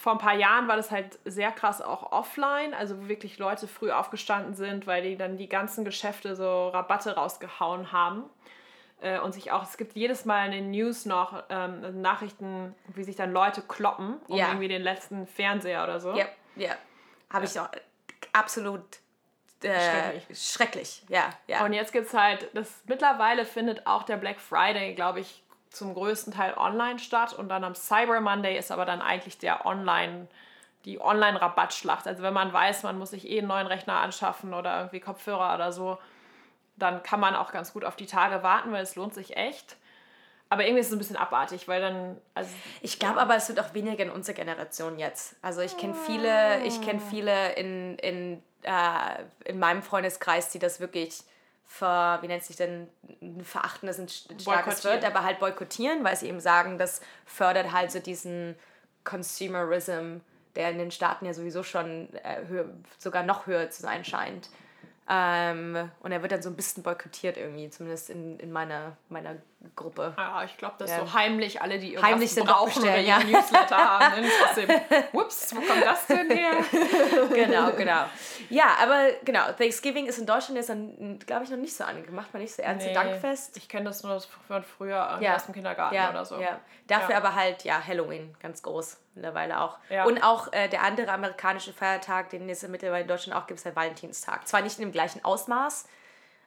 vor 0.00 0.12
ein 0.12 0.18
paar 0.18 0.34
Jahren 0.34 0.66
war 0.66 0.76
das 0.76 0.90
halt 0.90 1.18
sehr 1.26 1.52
krass 1.52 1.82
auch 1.82 2.10
offline, 2.10 2.72
also 2.72 3.02
wo 3.02 3.08
wirklich 3.08 3.36
Leute 3.38 3.68
früh 3.68 3.90
aufgestanden 3.90 4.54
sind, 4.54 4.86
weil 4.86 5.02
die 5.02 5.16
dann 5.16 5.36
die 5.36 5.48
ganzen 5.48 5.84
Geschäfte 5.84 6.34
so 6.36 6.68
Rabatte 6.68 7.16
rausgehauen 7.16 7.92
haben. 7.92 8.24
Äh, 9.00 9.18
und 9.20 9.32
sich 9.32 9.50
auch, 9.50 9.62
es 9.62 9.76
gibt 9.76 9.94
jedes 9.94 10.24
Mal 10.24 10.46
in 10.46 10.52
den 10.52 10.70
News 10.70 11.06
noch 11.06 11.42
ähm, 11.48 12.02
Nachrichten, 12.02 12.74
wie 12.94 13.04
sich 13.04 13.16
dann 13.16 13.32
Leute 13.32 13.62
kloppen 13.62 14.18
um 14.28 14.36
ja. 14.36 14.48
irgendwie 14.48 14.68
den 14.68 14.82
letzten 14.82 15.26
Fernseher 15.26 15.84
oder 15.84 16.00
so. 16.00 16.14
Ja, 16.14 16.26
ja. 16.56 16.72
Habe 17.30 17.46
ich 17.46 17.58
auch 17.58 17.68
absolut 18.32 18.82
äh, 19.62 20.12
schrecklich. 20.12 20.52
schrecklich. 20.52 21.02
Ja, 21.08 21.30
ja. 21.46 21.64
Und 21.64 21.72
jetzt 21.72 21.92
gibt 21.92 22.06
es 22.06 22.14
halt, 22.14 22.48
das 22.54 22.82
mittlerweile 22.86 23.44
findet 23.44 23.86
auch 23.86 24.02
der 24.02 24.16
Black 24.16 24.40
Friday, 24.40 24.94
glaube 24.94 25.20
ich, 25.20 25.42
zum 25.70 25.94
größten 25.94 26.32
Teil 26.32 26.54
online 26.56 26.98
statt. 26.98 27.32
Und 27.32 27.48
dann 27.48 27.64
am 27.64 27.74
Cyber 27.74 28.20
Monday 28.20 28.58
ist 28.58 28.70
aber 28.70 28.84
dann 28.84 29.00
eigentlich 29.00 29.38
der 29.38 29.64
Online, 29.66 30.28
die 30.84 31.00
Online-Rabattschlacht. 31.00 32.06
Also 32.06 32.22
wenn 32.22 32.34
man 32.34 32.52
weiß, 32.52 32.82
man 32.82 32.98
muss 32.98 33.10
sich 33.10 33.28
eh 33.28 33.38
einen 33.38 33.48
neuen 33.48 33.66
Rechner 33.66 34.00
anschaffen 34.00 34.52
oder 34.52 34.78
irgendwie 34.78 35.00
Kopfhörer 35.00 35.54
oder 35.54 35.72
so, 35.72 35.98
dann 36.82 37.02
kann 37.02 37.20
man 37.20 37.34
auch 37.34 37.52
ganz 37.52 37.72
gut 37.72 37.84
auf 37.84 37.96
die 37.96 38.06
Tage 38.06 38.42
warten, 38.42 38.72
weil 38.72 38.82
es 38.82 38.96
lohnt 38.96 39.14
sich 39.14 39.36
echt. 39.36 39.76
Aber 40.48 40.64
irgendwie 40.64 40.80
ist 40.80 40.88
es 40.88 40.92
ein 40.92 40.98
bisschen 40.98 41.16
abartig, 41.16 41.68
weil 41.68 41.80
dann. 41.80 42.16
Also, 42.34 42.50
ich 42.82 42.98
glaube 42.98 43.16
ja. 43.16 43.22
aber, 43.22 43.36
es 43.36 43.48
wird 43.48 43.60
auch 43.60 43.72
weniger 43.72 44.02
in 44.02 44.10
unserer 44.10 44.34
Generation 44.34 44.98
jetzt. 44.98 45.36
Also 45.42 45.60
ich 45.60 45.76
kenne 45.76 45.94
viele, 45.94 46.64
ich 46.64 46.82
kenne 46.82 47.00
viele 47.00 47.52
in, 47.52 47.96
in, 47.98 48.42
äh, 48.62 49.22
in 49.44 49.60
meinem 49.60 49.82
Freundeskreis, 49.82 50.50
die 50.50 50.58
das 50.58 50.80
wirklich 50.80 51.22
ver, 51.66 52.18
wie 52.20 52.26
nennt 52.26 52.42
sich 52.42 52.56
denn, 52.56 52.88
verachten 53.44 53.88
ist 53.88 54.00
ein 54.00 54.08
starkes 54.08 54.84
Wort, 54.84 55.04
aber 55.04 55.22
halt 55.22 55.38
boykottieren, 55.38 56.02
weil 56.02 56.16
sie 56.16 56.26
eben 56.26 56.40
sagen, 56.40 56.78
das 56.78 57.00
fördert 57.24 57.70
halt 57.70 57.92
so 57.92 58.00
diesen 58.00 58.56
Consumerism, 59.04 60.16
der 60.56 60.70
in 60.70 60.78
den 60.78 60.90
Staaten 60.90 61.26
ja 61.26 61.32
sowieso 61.32 61.62
schon 61.62 62.12
äh, 62.24 62.44
höher, 62.48 62.66
sogar 62.98 63.22
noch 63.22 63.46
höher 63.46 63.70
zu 63.70 63.82
sein 63.82 64.04
scheint. 64.04 64.48
Ähm, 65.12 65.90
und 66.00 66.12
er 66.12 66.22
wird 66.22 66.30
dann 66.30 66.42
so 66.42 66.48
ein 66.48 66.54
bisschen 66.54 66.84
boykottiert 66.84 67.36
irgendwie, 67.36 67.68
zumindest 67.68 68.10
in, 68.10 68.38
in 68.38 68.52
meiner, 68.52 68.96
meiner 69.08 69.36
Gruppe. 69.76 70.14
Ja, 70.16 70.42
ich 70.44 70.56
glaube, 70.56 70.76
dass 70.78 70.90
ja. 70.90 71.00
so 71.00 71.12
heimlich 71.12 71.60
alle, 71.60 71.78
die 71.78 71.92
irgendwas 71.92 72.10
heimlich 72.10 72.32
sind 72.32 72.46
brauchen 72.46 72.82
oder 72.82 72.98
ja. 72.98 73.18
Newsletter 73.18 73.76
haben, 73.76 74.24
trotzdem, 74.40 74.68
whoops, 75.12 75.54
wo 75.54 75.60
kommt 75.60 75.84
das 75.84 76.06
denn 76.06 76.30
her? 76.30 76.52
genau, 77.34 77.70
genau. 77.72 78.04
Ja, 78.48 78.76
aber 78.82 79.10
genau, 79.22 79.52
Thanksgiving 79.52 80.06
ist 80.06 80.18
in 80.18 80.24
Deutschland 80.24 80.56
jetzt 80.56 81.26
glaube 81.26 81.44
ich, 81.44 81.50
noch 81.50 81.58
nicht 81.58 81.74
so 81.74 81.84
angemacht, 81.84 82.32
man 82.32 82.40
nicht 82.40 82.54
so 82.54 82.62
ernst 82.62 82.86
nee, 82.86 82.94
Dankfest. 82.94 83.56
Ich 83.58 83.68
kenne 83.68 83.84
das 83.84 84.02
nur 84.02 84.18
von 84.48 84.62
früher 84.62 85.18
ja. 85.20 85.36
aus 85.36 85.44
dem 85.44 85.54
Kindergarten 85.54 85.94
ja, 85.94 86.08
oder 86.08 86.24
so. 86.24 86.40
Ja. 86.40 86.58
Dafür 86.86 87.16
aber 87.18 87.34
halt, 87.34 87.62
ja, 87.64 87.86
Halloween, 87.86 88.34
ganz 88.40 88.62
groß 88.62 88.96
mittlerweile 89.14 89.60
auch. 89.60 89.78
Und 90.06 90.22
auch 90.22 90.52
äh, 90.52 90.68
der 90.68 90.82
andere 90.82 91.12
amerikanische 91.12 91.74
Feiertag, 91.74 92.30
den 92.30 92.48
es 92.48 92.66
mittlerweile 92.66 93.02
in 93.02 93.08
Deutschland 93.08 93.38
auch 93.38 93.46
gibt, 93.46 93.58
ist 93.58 93.66
der 93.66 93.76
Valentinstag. 93.76 94.48
Zwar 94.48 94.62
nicht 94.62 94.78
in 94.78 94.86
dem 94.86 94.92
gleichen 94.92 95.22
Ausmaß, 95.24 95.86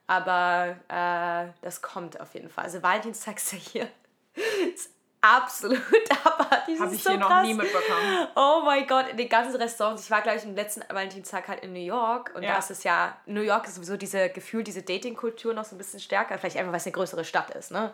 aber 0.07 0.75
äh, 0.87 1.51
das 1.61 1.81
kommt 1.81 2.19
auf 2.19 2.33
jeden 2.33 2.49
Fall. 2.49 2.65
Also 2.65 2.83
Valentinstag 2.83 3.37
ist 3.37 3.53
ja 3.53 3.59
hier 3.59 3.87
ist 4.73 4.89
absolut 5.23 5.79
abartig. 6.25 6.79
Habe 6.79 6.93
ich 6.93 7.01
so 7.01 7.11
hier 7.11 7.19
krass. 7.19 7.29
noch 7.29 7.41
nie 7.43 7.53
mitbekommen. 7.53 8.27
Oh 8.35 8.61
mein 8.65 8.85
Gott, 8.85 9.07
in 9.07 9.17
den 9.17 9.29
ganzen 9.29 9.55
Restaurants. 9.55 10.03
Ich 10.03 10.11
war 10.11 10.21
gleich 10.21 10.43
im 10.43 10.53
letzten 10.53 10.81
Valentinstag 10.93 11.47
halt 11.47 11.63
in 11.63 11.71
New 11.71 11.79
York 11.79 12.33
und 12.35 12.43
ja. 12.43 12.51
da 12.51 12.57
ist 12.59 12.71
es 12.71 12.83
ja, 12.83 13.17
New 13.25 13.41
York 13.41 13.65
ist 13.65 13.75
sowieso 13.75 13.95
diese 13.95 14.29
Gefühl, 14.29 14.63
diese 14.63 14.81
Dating-Kultur 14.81 15.53
noch 15.53 15.63
so 15.63 15.75
ein 15.75 15.77
bisschen 15.77 16.01
stärker. 16.01 16.37
Vielleicht 16.37 16.57
einfach, 16.57 16.71
weil 16.71 16.79
es 16.79 16.85
eine 16.85 16.93
größere 16.93 17.23
Stadt 17.23 17.51
ist. 17.51 17.71
Ne? 17.71 17.93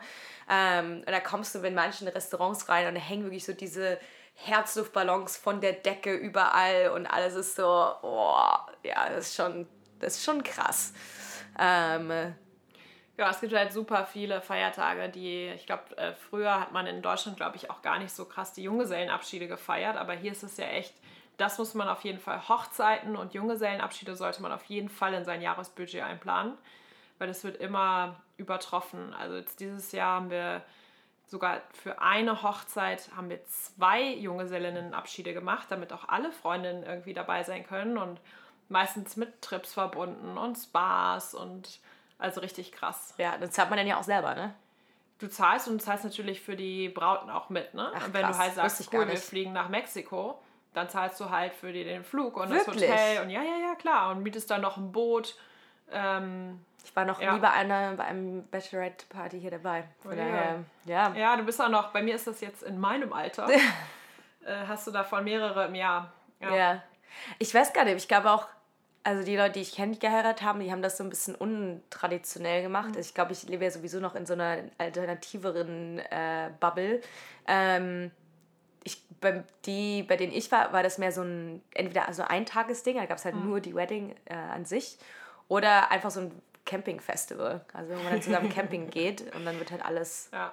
Ähm, 0.50 1.04
und 1.06 1.10
da 1.10 1.20
kommst 1.20 1.54
du 1.54 1.60
in 1.60 1.74
manchen 1.74 2.08
Restaurants 2.08 2.68
rein 2.68 2.88
und 2.88 2.96
da 2.96 3.00
hängen 3.00 3.22
wirklich 3.22 3.44
so 3.44 3.52
diese 3.52 4.00
Herzluftballons 4.34 5.36
von 5.36 5.60
der 5.60 5.74
Decke 5.74 6.14
überall 6.14 6.90
und 6.90 7.06
alles 7.06 7.34
ist 7.34 7.56
so, 7.56 7.92
oh, 8.02 8.36
ja, 8.82 9.08
das 9.10 9.28
ist 9.28 9.36
schon, 9.36 9.68
das 10.00 10.16
ist 10.16 10.24
schon 10.24 10.42
krass. 10.42 10.92
Ähm, 11.60 12.10
ja, 13.18 13.28
es 13.28 13.40
gibt 13.40 13.52
halt 13.52 13.70
super 13.70 14.06
viele 14.06 14.40
Feiertage, 14.40 15.10
die, 15.10 15.48
ich 15.48 15.66
glaube, 15.66 15.96
äh, 15.98 16.14
früher 16.14 16.58
hat 16.58 16.72
man 16.72 16.86
in 16.86 17.02
Deutschland, 17.02 17.36
glaube 17.36 17.56
ich, 17.56 17.70
auch 17.70 17.82
gar 17.82 17.98
nicht 17.98 18.12
so 18.12 18.24
krass 18.24 18.54
die 18.54 18.62
Junggesellenabschiede 18.62 19.46
gefeiert, 19.46 19.98
aber 19.98 20.14
hier 20.14 20.32
ist 20.32 20.42
es 20.42 20.56
ja 20.56 20.64
echt, 20.64 20.94
das 21.36 21.58
muss 21.58 21.74
man 21.74 21.86
auf 21.88 22.02
jeden 22.02 22.18
Fall, 22.18 22.48
Hochzeiten 22.48 23.16
und 23.16 23.34
Junggesellenabschiede 23.34 24.16
sollte 24.16 24.40
man 24.40 24.52
auf 24.52 24.64
jeden 24.64 24.88
Fall 24.88 25.12
in 25.12 25.26
sein 25.26 25.42
Jahresbudget 25.42 26.02
einplanen, 26.02 26.56
weil 27.18 27.28
das 27.28 27.44
wird 27.44 27.58
immer 27.58 28.16
übertroffen. 28.38 29.12
Also 29.12 29.36
jetzt 29.36 29.60
dieses 29.60 29.92
Jahr 29.92 30.16
haben 30.16 30.30
wir 30.30 30.62
sogar 31.26 31.60
für 31.72 32.00
eine 32.00 32.42
Hochzeit 32.42 33.10
haben 33.14 33.28
wir 33.28 33.44
zwei 33.44 34.14
Junggesellinnenabschiede 34.14 35.34
gemacht, 35.34 35.66
damit 35.68 35.92
auch 35.92 36.08
alle 36.08 36.32
Freundinnen 36.32 36.82
irgendwie 36.82 37.12
dabei 37.12 37.42
sein 37.42 37.66
können 37.66 37.98
und 37.98 38.18
meistens 38.70 39.16
mit 39.16 39.42
Trips 39.42 39.74
verbunden 39.74 40.38
und 40.38 40.56
Spas 40.56 41.34
und 41.34 41.80
also 42.18 42.40
richtig 42.40 42.72
krass. 42.72 43.14
Ja, 43.18 43.36
das 43.38 43.50
zahlt 43.50 43.70
man 43.70 43.78
dann 43.78 43.86
ja 43.86 43.98
auch 43.98 44.04
selber, 44.04 44.34
ne? 44.34 44.54
Du 45.18 45.28
zahlst 45.28 45.68
und 45.68 45.78
du 45.78 45.84
zahlst 45.84 46.04
natürlich 46.04 46.40
für 46.40 46.56
die 46.56 46.88
Brauten 46.88 47.28
auch 47.30 47.50
mit, 47.50 47.74
ne? 47.74 47.90
Ach, 47.94 48.06
und 48.06 48.14
wenn 48.14 48.22
krass, 48.22 48.36
du 48.36 48.42
halt 48.42 48.54
sagst, 48.54 48.94
cool, 48.94 49.08
wir 49.08 49.16
fliegen 49.16 49.52
nach 49.52 49.68
Mexiko, 49.68 50.40
dann 50.72 50.88
zahlst 50.88 51.20
du 51.20 51.30
halt 51.30 51.52
für 51.52 51.72
die 51.72 51.84
den 51.84 52.04
Flug 52.04 52.36
und 52.36 52.50
Wirklich? 52.50 52.88
das 52.88 52.90
Hotel 52.90 53.22
und 53.22 53.30
ja, 53.30 53.42
ja, 53.42 53.56
ja, 53.56 53.74
klar. 53.74 54.10
Und 54.10 54.22
mietest 54.22 54.50
dann 54.50 54.60
noch 54.60 54.76
ein 54.76 54.92
Boot. 54.92 55.36
Ähm, 55.90 56.64
ich 56.84 56.94
war 56.94 57.04
noch 57.04 57.20
ja. 57.20 57.34
nie 57.34 57.40
bei 57.40 57.50
einer 57.50 57.94
bei 57.94 58.04
einem 58.04 58.46
Bachelorette-Party 58.46 59.40
hier 59.40 59.50
dabei. 59.50 59.84
Von 60.02 60.12
oh, 60.12 60.16
daher, 60.16 60.64
ja. 60.84 61.12
ja. 61.14 61.36
du 61.36 61.42
bist 61.42 61.60
auch 61.60 61.68
noch, 61.68 61.88
bei 61.88 62.02
mir 62.02 62.14
ist 62.14 62.26
das 62.26 62.40
jetzt 62.40 62.62
in 62.62 62.78
meinem 62.78 63.12
Alter. 63.12 63.48
äh, 63.50 63.60
hast 64.66 64.86
du 64.86 64.90
davon 64.90 65.24
mehrere 65.24 65.66
im 65.66 65.74
Jahr. 65.74 66.12
Ja. 66.40 66.54
ja. 66.54 66.82
Ich 67.38 67.54
weiß 67.54 67.72
gar 67.72 67.84
nicht, 67.84 67.96
ich 67.96 68.08
glaube 68.08 68.30
auch, 68.30 68.46
also 69.02 69.24
die 69.24 69.36
Leute, 69.36 69.52
die 69.52 69.60
ich 69.60 69.74
kenne, 69.74 69.92
die 69.92 69.98
geheiratet 69.98 70.42
haben, 70.44 70.60
die 70.60 70.70
haben 70.70 70.82
das 70.82 70.96
so 70.96 71.04
ein 71.04 71.10
bisschen 71.10 71.34
untraditionell 71.34 72.62
gemacht. 72.62 72.94
Mhm. 72.94 73.00
Ich 73.00 73.14
glaube, 73.14 73.32
ich 73.32 73.44
lebe 73.44 73.64
ja 73.64 73.70
sowieso 73.70 73.98
noch 74.00 74.14
in 74.14 74.26
so 74.26 74.34
einer 74.34 74.58
alternativeren 74.78 75.98
äh, 75.98 76.50
Bubble. 76.60 77.00
Ähm, 77.46 78.10
ich, 78.84 79.02
bei, 79.20 79.44
die, 79.64 80.02
bei 80.02 80.16
denen 80.16 80.32
ich 80.32 80.50
war, 80.52 80.72
war 80.72 80.82
das 80.82 80.98
mehr 80.98 81.12
so 81.12 81.22
ein, 81.22 81.62
entweder 81.74 82.08
also 82.08 82.22
ein 82.22 82.46
Tagesding, 82.46 82.96
da 82.96 83.06
gab 83.06 83.18
es 83.18 83.24
halt 83.24 83.36
mhm. 83.36 83.46
nur 83.46 83.60
die 83.60 83.74
Wedding 83.74 84.14
äh, 84.26 84.34
an 84.34 84.64
sich, 84.64 84.98
oder 85.48 85.90
einfach 85.90 86.10
so 86.10 86.20
ein 86.20 86.42
Camping-Festival, 86.64 87.64
also 87.72 87.94
wo 87.94 88.02
man 88.02 88.12
dann 88.12 88.22
zusammen 88.22 88.48
Camping 88.54 88.90
geht 88.90 89.34
und 89.34 89.44
dann 89.44 89.58
wird 89.58 89.70
halt 89.70 89.84
alles, 89.84 90.28
ja, 90.32 90.52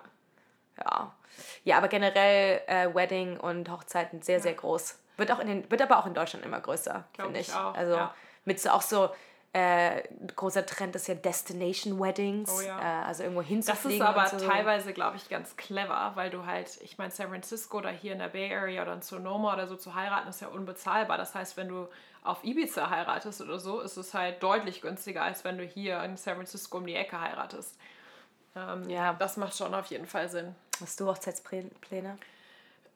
ja, 0.77 1.15
ja 1.63 1.77
aber 1.77 1.87
generell 1.87 2.61
äh, 2.67 2.93
Wedding 2.93 3.37
und 3.37 3.69
Hochzeiten 3.69 4.21
sehr, 4.21 4.37
ja. 4.37 4.41
sehr 4.41 4.53
groß. 4.53 4.99
Wird, 5.17 5.31
auch 5.31 5.39
in 5.39 5.47
den, 5.47 5.71
wird 5.71 5.81
aber 5.81 5.97
auch 5.97 6.05
in 6.05 6.13
Deutschland 6.13 6.45
immer 6.45 6.59
größer, 6.59 7.05
finde 7.15 7.39
ich. 7.39 7.49
ich. 7.49 7.53
Auch, 7.53 7.73
also 7.75 7.95
ja. 7.95 8.13
Mit 8.47 8.59
so 8.59 8.69
auch 8.69 8.81
so 8.81 9.09
äh, 9.53 10.03
großer 10.35 10.65
Trend 10.65 10.95
ist 10.95 11.07
ja 11.07 11.15
Destination 11.15 11.99
Weddings, 11.99 12.51
oh 12.51 12.61
ja. 12.61 12.79
äh, 12.79 13.05
also 13.05 13.23
irgendwo 13.23 13.41
hinzufliegen. 13.41 13.99
Das 13.99 14.09
ist 14.09 14.33
aber 14.33 14.39
so. 14.39 14.47
teilweise, 14.47 14.93
glaube 14.93 15.17
ich, 15.17 15.29
ganz 15.29 15.55
clever, 15.57 16.11
weil 16.15 16.29
du 16.29 16.45
halt, 16.45 16.79
ich 16.81 16.97
meine, 16.97 17.11
San 17.11 17.29
Francisco 17.29 17.77
oder 17.77 17.89
hier 17.89 18.13
in 18.13 18.19
der 18.19 18.27
Bay 18.27 18.53
Area 18.53 18.81
oder 18.83 18.93
in 18.93 19.01
Sonoma 19.01 19.53
oder 19.53 19.67
so 19.67 19.75
zu 19.75 19.95
heiraten 19.95 20.29
ist 20.29 20.41
ja 20.41 20.47
unbezahlbar. 20.47 21.17
Das 21.17 21.33
heißt, 21.33 21.57
wenn 21.57 21.69
du 21.69 21.87
auf 22.23 22.43
Ibiza 22.43 22.89
heiratest 22.89 23.41
oder 23.41 23.59
so, 23.59 23.79
ist 23.79 23.97
es 23.97 24.13
halt 24.13 24.43
deutlich 24.43 24.81
günstiger, 24.81 25.23
als 25.23 25.43
wenn 25.43 25.57
du 25.57 25.63
hier 25.63 26.03
in 26.03 26.17
San 26.17 26.35
Francisco 26.35 26.77
um 26.77 26.85
die 26.85 26.95
Ecke 26.95 27.19
heiratest. 27.19 27.79
Ähm, 28.55 28.89
ja. 28.89 29.13
Das 29.13 29.37
macht 29.37 29.57
schon 29.57 29.73
auf 29.73 29.87
jeden 29.87 30.07
Fall 30.07 30.29
Sinn. 30.29 30.55
Hast 30.81 30.99
du 30.99 31.07
Hochzeitspläne? 31.07 32.17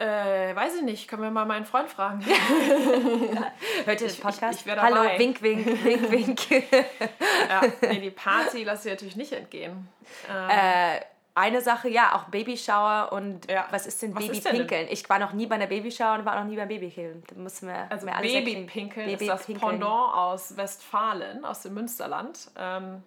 Äh, 0.02 0.56
weiß 0.56 0.78
ich 0.78 0.82
nicht. 0.82 1.08
Können 1.08 1.22
wir 1.22 1.30
mal 1.30 1.46
meinen 1.46 1.66
Freund 1.66 1.88
fragen. 1.88 2.26
Hört 3.86 4.02
ihr 4.02 4.08
den 4.08 4.20
Podcast? 4.20 4.62
Ich, 4.62 4.66
ich, 4.66 4.74
ich 4.74 4.82
Hallo, 4.82 5.04
wink, 5.18 5.44
wink, 5.44 5.84
wink, 5.84 6.12
wink. 6.12 6.52
ja, 6.52 7.62
nee, 7.82 8.00
die 8.00 8.10
Party 8.10 8.64
lasse 8.64 8.90
ich 8.90 8.96
natürlich 8.96 9.16
nicht 9.16 9.32
entgehen. 9.32 9.88
Ähm, 10.28 10.50
äh, 10.50 11.02
eine 11.36 11.62
Sache, 11.62 11.88
ja, 11.88 12.16
auch 12.16 12.30
Babyshower 12.30 13.10
und 13.12 13.50
ja. 13.50 13.68
was 13.70 13.86
ist 13.86 14.02
denn 14.02 14.16
Babypinkeln? 14.16 14.88
Ich 14.90 15.08
war 15.08 15.20
noch 15.20 15.34
nie 15.34 15.46
bei 15.46 15.56
einer 15.56 15.68
Babyshower 15.68 16.16
und 16.16 16.26
war 16.26 16.36
noch 16.40 16.50
nie 16.50 16.56
beim 16.56 16.68
Babypinkeln. 16.68 17.24
Da 17.28 17.36
müssen 17.36 17.68
wir 17.68 17.92
also 17.92 18.08
alles 18.08 18.34
Babypinkeln 18.34 19.06
Baby 19.06 19.26
ist 19.26 19.30
das 19.30 19.46
Pendant 19.46 19.84
aus 20.16 20.58
Westfalen, 20.58 21.46
aus 21.46 21.62
dem 21.62 21.76
Münsterland. 21.76 22.50
Ähm, 22.58 23.04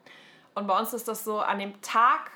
und 0.54 0.68
bei 0.68 0.78
uns 0.78 0.94
ist 0.94 1.08
das 1.08 1.24
so, 1.24 1.40
an 1.40 1.58
dem 1.58 1.80
Tag 1.82 2.30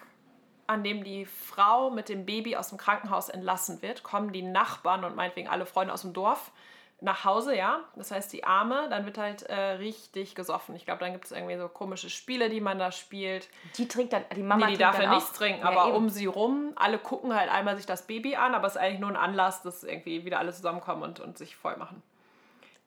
an 0.68 0.84
dem 0.84 1.02
die 1.02 1.24
Frau 1.24 1.90
mit 1.90 2.08
dem 2.08 2.26
Baby 2.26 2.54
aus 2.56 2.68
dem 2.68 2.78
Krankenhaus 2.78 3.28
entlassen 3.28 3.82
wird, 3.82 4.02
kommen 4.02 4.32
die 4.32 4.42
Nachbarn 4.42 5.02
und 5.04 5.16
meinetwegen 5.16 5.48
alle 5.48 5.66
Freunde 5.66 5.92
aus 5.92 6.02
dem 6.02 6.12
Dorf 6.12 6.52
nach 7.00 7.24
Hause, 7.24 7.56
ja. 7.56 7.80
Das 7.94 8.10
heißt, 8.10 8.32
die 8.32 8.44
Arme, 8.44 8.88
dann 8.90 9.06
wird 9.06 9.18
halt 9.18 9.42
äh, 9.44 9.54
richtig 9.54 10.34
gesoffen. 10.34 10.74
Ich 10.74 10.84
glaube, 10.84 11.00
dann 11.00 11.12
gibt 11.12 11.26
es 11.26 11.32
irgendwie 11.32 11.56
so 11.56 11.68
komische 11.68 12.10
Spiele, 12.10 12.50
die 12.50 12.60
man 12.60 12.78
da 12.78 12.90
spielt. 12.90 13.48
Die 13.76 13.86
trinkt 13.86 14.12
dann, 14.12 14.24
die 14.34 14.42
Mama 14.42 14.66
nee, 14.66 14.72
die 14.72 14.78
darf 14.78 15.00
ja 15.00 15.14
nichts 15.14 15.32
trinken, 15.32 15.60
ja, 15.60 15.68
aber 15.68 15.88
eben. 15.88 15.96
um 15.96 16.08
sie 16.08 16.26
rum, 16.26 16.72
alle 16.76 16.98
gucken 16.98 17.34
halt 17.34 17.50
einmal 17.50 17.76
sich 17.76 17.86
das 17.86 18.06
Baby 18.06 18.36
an, 18.36 18.54
aber 18.54 18.66
es 18.66 18.74
ist 18.74 18.82
eigentlich 18.82 19.00
nur 19.00 19.10
ein 19.10 19.16
Anlass, 19.16 19.62
dass 19.62 19.84
irgendwie 19.84 20.24
wieder 20.24 20.38
alle 20.38 20.52
zusammenkommen 20.52 21.04
und, 21.04 21.20
und 21.20 21.38
sich 21.38 21.56
voll 21.56 21.76
machen. 21.76 22.02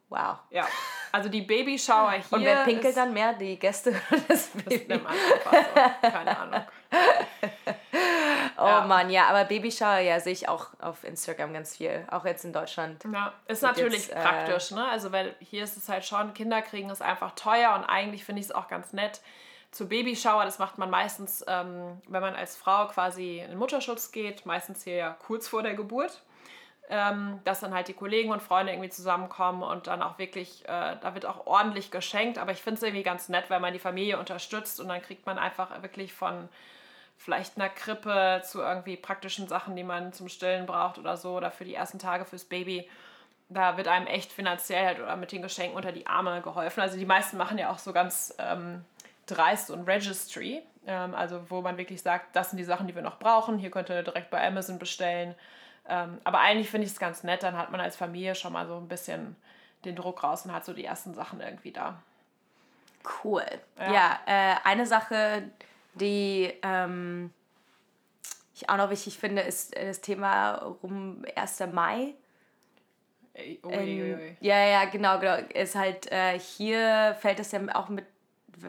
Wow. 0.09 0.39
Ja. 0.49 0.67
Also 1.13 1.29
die 1.29 1.41
Babyshower 1.41 2.11
hier. 2.11 2.23
Und 2.31 2.43
wer 2.43 2.65
pinkelt 2.65 2.97
dann 2.97 3.13
mehr? 3.13 3.31
Die 3.33 3.57
Gäste 3.57 3.91
oder 4.11 4.21
das 4.27 4.47
Baby? 4.49 4.87
Das 4.87 4.99
so. 5.01 6.09
Keine 6.09 6.37
Ahnung. 6.37 6.61
oh 8.57 8.65
ja. 8.65 8.81
Mann, 8.81 9.09
ja, 9.09 9.27
aber 9.27 9.45
Babyshower, 9.45 9.99
ja, 9.99 10.19
sehe 10.19 10.33
ich 10.33 10.49
auch 10.49 10.67
auf 10.79 11.03
Instagram 11.03 11.53
ganz 11.53 11.77
viel. 11.77 12.05
Auch 12.09 12.25
jetzt 12.25 12.45
in 12.45 12.53
Deutschland. 12.53 13.03
Ja, 13.11 13.33
ist 13.47 13.63
natürlich 13.63 14.07
jetzt, 14.07 14.11
äh, 14.15 14.21
praktisch, 14.21 14.71
äh, 14.71 14.75
ne? 14.75 14.87
Also, 14.87 15.11
weil 15.11 15.35
hier 15.39 15.63
ist 15.63 15.77
es 15.77 15.89
halt 15.89 16.05
schon, 16.05 16.33
Kinder 16.33 16.61
kriegen 16.61 16.89
es 16.89 17.01
einfach 17.01 17.31
teuer 17.35 17.73
und 17.75 17.83
eigentlich 17.83 18.23
finde 18.23 18.41
ich 18.41 18.47
es 18.47 18.51
auch 18.51 18.67
ganz 18.67 18.93
nett. 18.93 19.21
Zu 19.71 19.87
Babyshower, 19.87 20.43
das 20.43 20.59
macht 20.59 20.77
man 20.77 20.89
meistens, 20.89 21.45
ähm, 21.47 22.01
wenn 22.07 22.21
man 22.21 22.35
als 22.35 22.57
Frau 22.57 22.87
quasi 22.87 23.39
in 23.39 23.57
Mutterschutz 23.57 24.11
geht, 24.11 24.45
meistens 24.45 24.83
hier 24.83 24.95
ja 24.95 25.15
kurz 25.19 25.47
vor 25.47 25.63
der 25.63 25.75
Geburt 25.75 26.21
ähm, 26.91 27.39
dass 27.45 27.61
dann 27.61 27.73
halt 27.73 27.87
die 27.87 27.93
Kollegen 27.93 28.31
und 28.31 28.41
Freunde 28.41 28.73
irgendwie 28.73 28.89
zusammenkommen 28.89 29.63
und 29.63 29.87
dann 29.87 30.03
auch 30.03 30.19
wirklich, 30.19 30.65
äh, 30.65 30.97
da 30.99 31.13
wird 31.13 31.25
auch 31.25 31.47
ordentlich 31.47 31.89
geschenkt. 31.89 32.37
Aber 32.37 32.51
ich 32.51 32.61
finde 32.61 32.77
es 32.77 32.83
irgendwie 32.83 33.03
ganz 33.03 33.29
nett, 33.29 33.49
weil 33.49 33.61
man 33.61 33.71
die 33.71 33.79
Familie 33.79 34.19
unterstützt 34.19 34.81
und 34.81 34.89
dann 34.89 35.01
kriegt 35.01 35.25
man 35.25 35.39
einfach 35.39 35.81
wirklich 35.81 36.13
von 36.13 36.49
vielleicht 37.23 37.57
einer 37.57 37.69
Krippe 37.69 38.41
zu 38.43 38.61
irgendwie 38.61 38.97
praktischen 38.97 39.47
Sachen, 39.47 39.75
die 39.75 39.83
man 39.83 40.11
zum 40.11 40.27
Stillen 40.27 40.65
braucht 40.65 40.97
oder 40.97 41.17
so 41.17 41.35
oder 41.37 41.51
für 41.51 41.65
die 41.65 41.75
ersten 41.75 41.99
Tage 41.99 42.25
fürs 42.25 42.45
Baby. 42.45 42.89
Da 43.49 43.77
wird 43.77 43.87
einem 43.87 44.07
echt 44.07 44.31
finanziell 44.31 44.85
halt 44.85 44.99
oder 44.99 45.15
mit 45.15 45.31
den 45.31 45.41
Geschenken 45.41 45.75
unter 45.75 45.91
die 45.91 46.07
Arme 46.07 46.41
geholfen. 46.41 46.81
Also 46.81 46.97
die 46.97 47.05
meisten 47.05 47.37
machen 47.37 47.57
ja 47.57 47.69
auch 47.69 47.77
so 47.77 47.93
ganz 47.93 48.33
ähm, 48.39 48.83
dreist 49.27 49.69
und 49.69 49.87
Registry, 49.87 50.63
ähm, 50.87 51.13
also 51.13 51.49
wo 51.49 51.61
man 51.61 51.77
wirklich 51.77 52.01
sagt, 52.01 52.35
das 52.35 52.49
sind 52.49 52.57
die 52.57 52.63
Sachen, 52.63 52.87
die 52.87 52.95
wir 52.95 53.03
noch 53.03 53.19
brauchen. 53.19 53.59
Hier 53.59 53.69
könnt 53.69 53.89
ihr 53.89 54.03
direkt 54.03 54.31
bei 54.31 54.45
Amazon 54.45 54.79
bestellen. 54.79 55.35
Ähm, 55.87 56.19
aber 56.23 56.39
eigentlich 56.39 56.69
finde 56.69 56.85
ich 56.85 56.93
es 56.93 56.99
ganz 56.99 57.23
nett, 57.23 57.43
dann 57.43 57.57
hat 57.57 57.71
man 57.71 57.81
als 57.81 57.95
Familie 57.95 58.33
schon 58.33 58.53
mal 58.53 58.65
so 58.65 58.77
ein 58.77 58.87
bisschen 58.87 59.35
den 59.85 59.95
Druck 59.95 60.23
raus 60.23 60.45
und 60.45 60.53
hat 60.53 60.65
so 60.65 60.73
die 60.73 60.85
ersten 60.85 61.13
Sachen 61.13 61.39
irgendwie 61.41 61.71
da. 61.71 62.01
Cool. 63.23 63.45
Ja, 63.79 63.93
ja 63.93 64.19
äh, 64.25 64.55
eine 64.63 64.85
Sache, 64.85 65.43
die 65.95 66.53
ähm, 66.63 67.31
ich 68.53 68.69
auch 68.69 68.77
noch 68.77 68.89
wichtig 68.89 69.17
finde, 69.17 69.41
ist 69.41 69.75
das 69.75 70.01
Thema 70.01 70.75
um 70.81 71.25
1. 71.35 71.63
Mai. 71.71 72.13
Ui, 73.35 73.59
ui, 73.63 74.13
ui. 74.13 74.37
Ja, 74.41 74.65
ja, 74.65 74.85
genau, 74.85 75.19
genau. 75.19 75.35
Ist 75.53 75.75
halt 75.75 76.11
äh, 76.11 76.37
hier 76.37 77.15
fällt 77.19 77.39
es 77.39 77.51
ja 77.51 77.61
auch 77.73 77.89
mit 77.89 78.05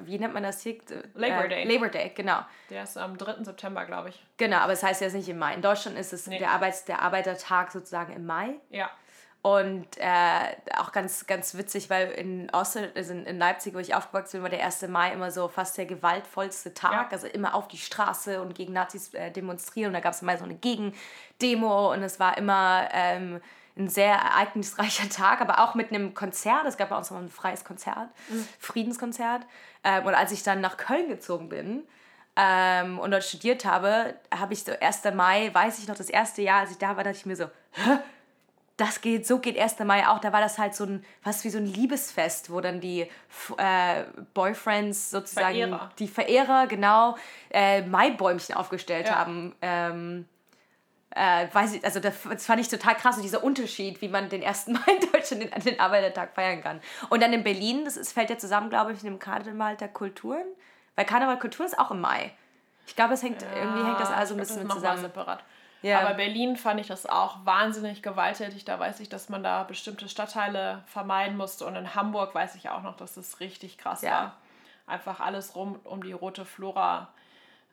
wie 0.00 0.18
nennt 0.18 0.32
man 0.32 0.42
das 0.42 0.62
hier? 0.62 0.78
Labor 1.14 1.44
äh, 1.44 1.48
Day. 1.48 1.64
Labor 1.64 1.88
Day, 1.88 2.12
genau. 2.14 2.40
Der 2.70 2.84
ist 2.84 2.96
am 2.96 3.18
3. 3.18 3.44
September, 3.44 3.84
glaube 3.84 4.10
ich. 4.10 4.24
Genau, 4.38 4.58
aber 4.58 4.72
es 4.72 4.80
das 4.80 4.90
heißt 4.90 5.00
jetzt 5.02 5.14
nicht 5.14 5.28
im 5.28 5.38
Mai. 5.38 5.54
In 5.54 5.60
Deutschland 5.60 5.98
ist 5.98 6.12
es 6.12 6.26
nee. 6.26 6.38
der, 6.38 6.50
Arbeits-, 6.50 6.84
der 6.84 7.02
Arbeitertag 7.02 7.72
sozusagen 7.72 8.14
im 8.14 8.24
Mai. 8.24 8.54
Ja. 8.70 8.90
Und 9.42 9.88
äh, 9.98 10.54
auch 10.78 10.92
ganz, 10.92 11.26
ganz 11.26 11.56
witzig, 11.56 11.90
weil 11.90 12.12
in 12.12 12.48
Oslo, 12.52 12.82
also 12.94 13.12
in 13.12 13.38
Leipzig, 13.38 13.74
wo 13.74 13.78
ich 13.78 13.92
aufgewachsen 13.92 14.36
bin, 14.36 14.42
war 14.44 14.50
der 14.50 14.64
1. 14.64 14.82
Mai 14.82 15.12
immer 15.12 15.32
so 15.32 15.48
fast 15.48 15.76
der 15.76 15.86
gewaltvollste 15.86 16.74
Tag. 16.74 16.92
Ja. 16.92 17.08
Also 17.10 17.26
immer 17.26 17.56
auf 17.56 17.66
die 17.66 17.76
Straße 17.78 18.40
und 18.40 18.54
gegen 18.54 18.72
Nazis 18.72 19.12
äh, 19.14 19.32
demonstrieren. 19.32 19.88
Und 19.88 19.94
da 19.94 20.00
gab 20.00 20.12
es 20.12 20.22
immer 20.22 20.38
so 20.38 20.44
eine 20.44 20.54
Gegendemo 20.54 21.92
und 21.92 22.04
es 22.04 22.20
war 22.20 22.38
immer 22.38 22.88
ähm, 22.92 23.40
ein 23.76 23.88
sehr 23.88 24.14
ereignisreicher 24.14 25.08
Tag, 25.10 25.40
aber 25.40 25.58
auch 25.58 25.74
mit 25.74 25.90
einem 25.90 26.14
Konzert. 26.14 26.64
Es 26.66 26.76
gab 26.76 26.90
bei 26.90 26.96
uns 26.96 27.10
noch 27.10 27.18
ein 27.18 27.28
freies 27.28 27.64
Konzert, 27.64 28.10
mhm. 28.28 28.46
Friedenskonzert. 28.60 29.44
Ähm, 29.82 30.06
und 30.06 30.14
als 30.14 30.30
ich 30.30 30.44
dann 30.44 30.60
nach 30.60 30.76
Köln 30.76 31.08
gezogen 31.08 31.48
bin 31.48 31.82
ähm, 32.36 33.00
und 33.00 33.10
dort 33.10 33.24
studiert 33.24 33.64
habe, 33.64 34.14
habe 34.32 34.52
ich 34.52 34.62
so 34.62 34.70
1. 34.80 35.02
Mai, 35.14 35.50
weiß 35.52 35.80
ich 35.80 35.88
noch, 35.88 35.96
das 35.96 36.10
erste 36.10 36.42
Jahr, 36.42 36.60
als 36.60 36.70
ich 36.70 36.78
da 36.78 36.96
war, 36.96 37.02
dachte 37.02 37.16
ich 37.16 37.26
mir 37.26 37.34
so, 37.34 37.46
Hä? 37.72 37.98
Das 38.82 39.00
geht, 39.00 39.26
so 39.26 39.38
geht 39.38 39.58
1. 39.58 39.78
Mai 39.80 40.08
auch. 40.08 40.18
Da 40.18 40.32
war 40.32 40.40
das 40.40 40.58
halt 40.58 40.74
so 40.74 40.84
ein, 40.84 41.04
was 41.22 41.44
wie 41.44 41.50
so 41.50 41.58
ein 41.58 41.66
Liebesfest, 41.66 42.50
wo 42.50 42.60
dann 42.60 42.80
die 42.80 43.08
äh, 43.56 44.04
Boyfriends 44.34 45.10
sozusagen, 45.10 45.54
Verehrer. 45.54 45.90
die 45.98 46.08
Verehrer, 46.08 46.66
genau, 46.66 47.16
äh, 47.50 47.82
Maibäumchen 47.82 48.56
aufgestellt 48.56 49.06
ja. 49.06 49.14
haben. 49.16 49.54
Ähm, 49.62 50.26
äh, 51.10 51.46
weiß 51.52 51.74
ich, 51.74 51.84
also 51.84 52.00
das, 52.00 52.14
fand 52.16 52.60
ich 52.60 52.68
total 52.68 52.96
krass, 52.96 53.20
dieser 53.20 53.44
Unterschied, 53.44 54.00
wie 54.00 54.08
man 54.08 54.28
den 54.28 54.42
1. 54.42 54.66
Mai 54.68 54.80
in 55.00 55.12
Deutschland 55.12 55.42
den, 55.42 55.62
den 55.62 55.80
Arbeitertag 55.80 56.34
feiern 56.34 56.62
kann. 56.62 56.80
Und 57.08 57.22
dann 57.22 57.32
in 57.32 57.44
Berlin, 57.44 57.84
das 57.84 57.96
ist, 57.96 58.12
fällt 58.12 58.30
ja 58.30 58.38
zusammen, 58.38 58.68
glaube 58.68 58.92
ich, 58.92 58.98
in 58.98 59.04
dem 59.04 59.18
Karneval 59.18 59.76
der 59.76 59.88
Kulturen, 59.88 60.44
weil 60.96 61.04
Karneval 61.04 61.38
Kultur 61.38 61.66
ist 61.66 61.78
auch 61.78 61.90
im 61.92 62.00
Mai. 62.00 62.32
Ich 62.86 62.96
glaube, 62.96 63.14
es 63.14 63.22
hängt, 63.22 63.42
ja, 63.42 63.48
irgendwie 63.54 63.84
hängt 63.84 64.00
das 64.00 64.10
also 64.10 64.34
ein 64.34 64.40
bisschen 64.40 64.66
das 64.66 64.74
zusammen. 64.76 65.02
Separat. 65.02 65.44
Ja. 65.82 66.00
Aber 66.00 66.14
Berlin 66.14 66.56
fand 66.56 66.80
ich 66.80 66.86
das 66.86 67.06
auch 67.06 67.44
wahnsinnig 67.44 68.02
gewalttätig. 68.02 68.64
Da 68.64 68.78
weiß 68.78 69.00
ich, 69.00 69.08
dass 69.08 69.28
man 69.28 69.42
da 69.42 69.64
bestimmte 69.64 70.08
Stadtteile 70.08 70.82
vermeiden 70.86 71.36
musste. 71.36 71.66
Und 71.66 71.76
in 71.76 71.94
Hamburg 71.94 72.34
weiß 72.34 72.54
ich 72.54 72.68
auch 72.70 72.82
noch, 72.82 72.96
dass 72.96 73.14
das 73.14 73.40
richtig 73.40 73.78
krass 73.78 74.02
ja. 74.02 74.10
war. 74.10 74.36
Einfach 74.86 75.20
alles 75.20 75.56
rum 75.56 75.78
um 75.84 76.02
die 76.02 76.12
rote 76.12 76.44
Flora 76.44 77.08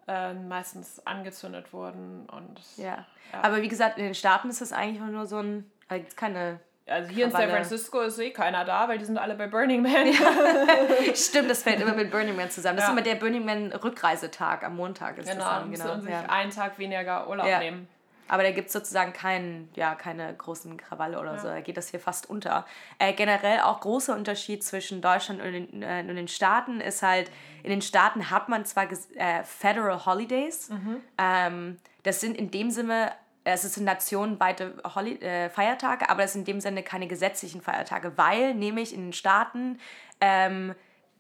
äh, 0.08 0.34
meistens 0.34 1.06
angezündet 1.06 1.72
wurden. 1.72 2.28
Und, 2.30 2.60
ja. 2.78 3.06
ja. 3.32 3.44
Aber 3.44 3.62
wie 3.62 3.68
gesagt, 3.68 3.98
in 3.98 4.06
den 4.06 4.16
Staaten 4.16 4.50
ist 4.50 4.62
das 4.62 4.74
eigentlich 4.74 5.02
nur 5.02 5.26
so 5.28 5.38
ein, 5.38 5.72
also 5.88 6.06
keine 6.16 6.60
also 6.88 7.10
hier 7.10 7.28
Krawalle. 7.28 7.44
in 7.44 7.50
San 7.50 7.58
Francisco 7.58 8.00
ist 8.02 8.20
eh 8.20 8.32
keiner 8.32 8.66
da, 8.66 8.88
weil 8.88 8.98
die 8.98 9.06
sind 9.06 9.20
alle 9.20 9.36
bei 9.36 9.46
Burning 9.48 9.84
Man. 9.84 10.08
Ja. 10.08 11.14
Stimmt, 11.16 11.50
das 11.50 11.62
fällt 11.62 11.80
immer 11.80 11.94
mit 11.94 12.10
Burning 12.10 12.36
Man 12.36 12.50
zusammen. 12.50 12.78
Das 12.78 12.86
ja. 12.86 12.90
ist 12.90 12.94
immer 12.94 13.04
der 13.04 13.16
Burning 13.16 13.46
Man 13.46 13.72
Rückreisetag 13.72 14.64
am 14.64 14.76
Montag. 14.76 15.20
Ist 15.20 15.30
genau, 15.30 15.44
das 15.44 15.54
dann, 15.54 15.72
genau. 15.72 16.00
sich 16.00 16.10
ja. 16.10 16.24
einen 16.28 16.50
Tag 16.50 16.80
weniger 16.80 17.30
Urlaub 17.30 17.46
nehmen. 17.46 17.88
Aber 18.30 18.44
da 18.44 18.52
gibt 18.52 18.68
es 18.68 18.74
sozusagen 18.74 19.12
kein, 19.12 19.70
ja, 19.76 19.96
keine 19.96 20.34
großen 20.34 20.78
Krawalle 20.78 21.20
oder 21.20 21.34
ja. 21.34 21.40
so. 21.40 21.48
Da 21.48 21.62
geht 21.62 21.78
das 21.78 21.90
hier 21.90 22.00
fast 22.00 22.30
unter. 22.30 22.66
Äh, 22.98 23.14
generell 23.14 23.60
auch 23.62 23.82
großer 23.82 24.16
Unterschied 24.16 24.64
zwischen 24.64 25.02
Deutschland 25.02 25.42
und 25.42 25.52
den, 25.52 25.84
äh, 25.84 26.06
und 26.08 26.16
den 26.16 26.28
Staaten 26.28 26.80
ist 26.80 27.02
halt, 27.02 27.32
in 27.64 27.70
den 27.70 27.82
Staaten 27.82 28.30
hat 28.30 28.48
man 28.50 28.66
zwar 28.66 28.88
äh, 29.16 29.44
Federal 29.44 30.06
Holidays. 30.06 30.70
Mhm. 30.70 31.02
Ähm, 31.18 31.78
das 32.04 32.22
sind 32.22 32.38
in 32.38 32.52
dem 32.52 32.72
Sinne 32.72 33.12
es 33.44 33.62
sind 33.62 33.84
nationenweite 33.84 34.76
Holi 34.96 35.16
äh, 35.22 35.50
Feiertage, 35.50 36.10
aber 36.10 36.24
das 36.24 36.34
sind 36.34 36.42
in 36.48 36.56
dem 36.56 36.62
Sinne 36.62 36.84
keine 36.84 37.08
gesetzlichen 37.08 37.62
Feiertage, 37.62 38.18
weil 38.18 38.54
nämlich 38.54 38.94
in 38.94 39.08
den 39.08 39.14
Staaten 39.14 39.80
ähm, 40.22 40.76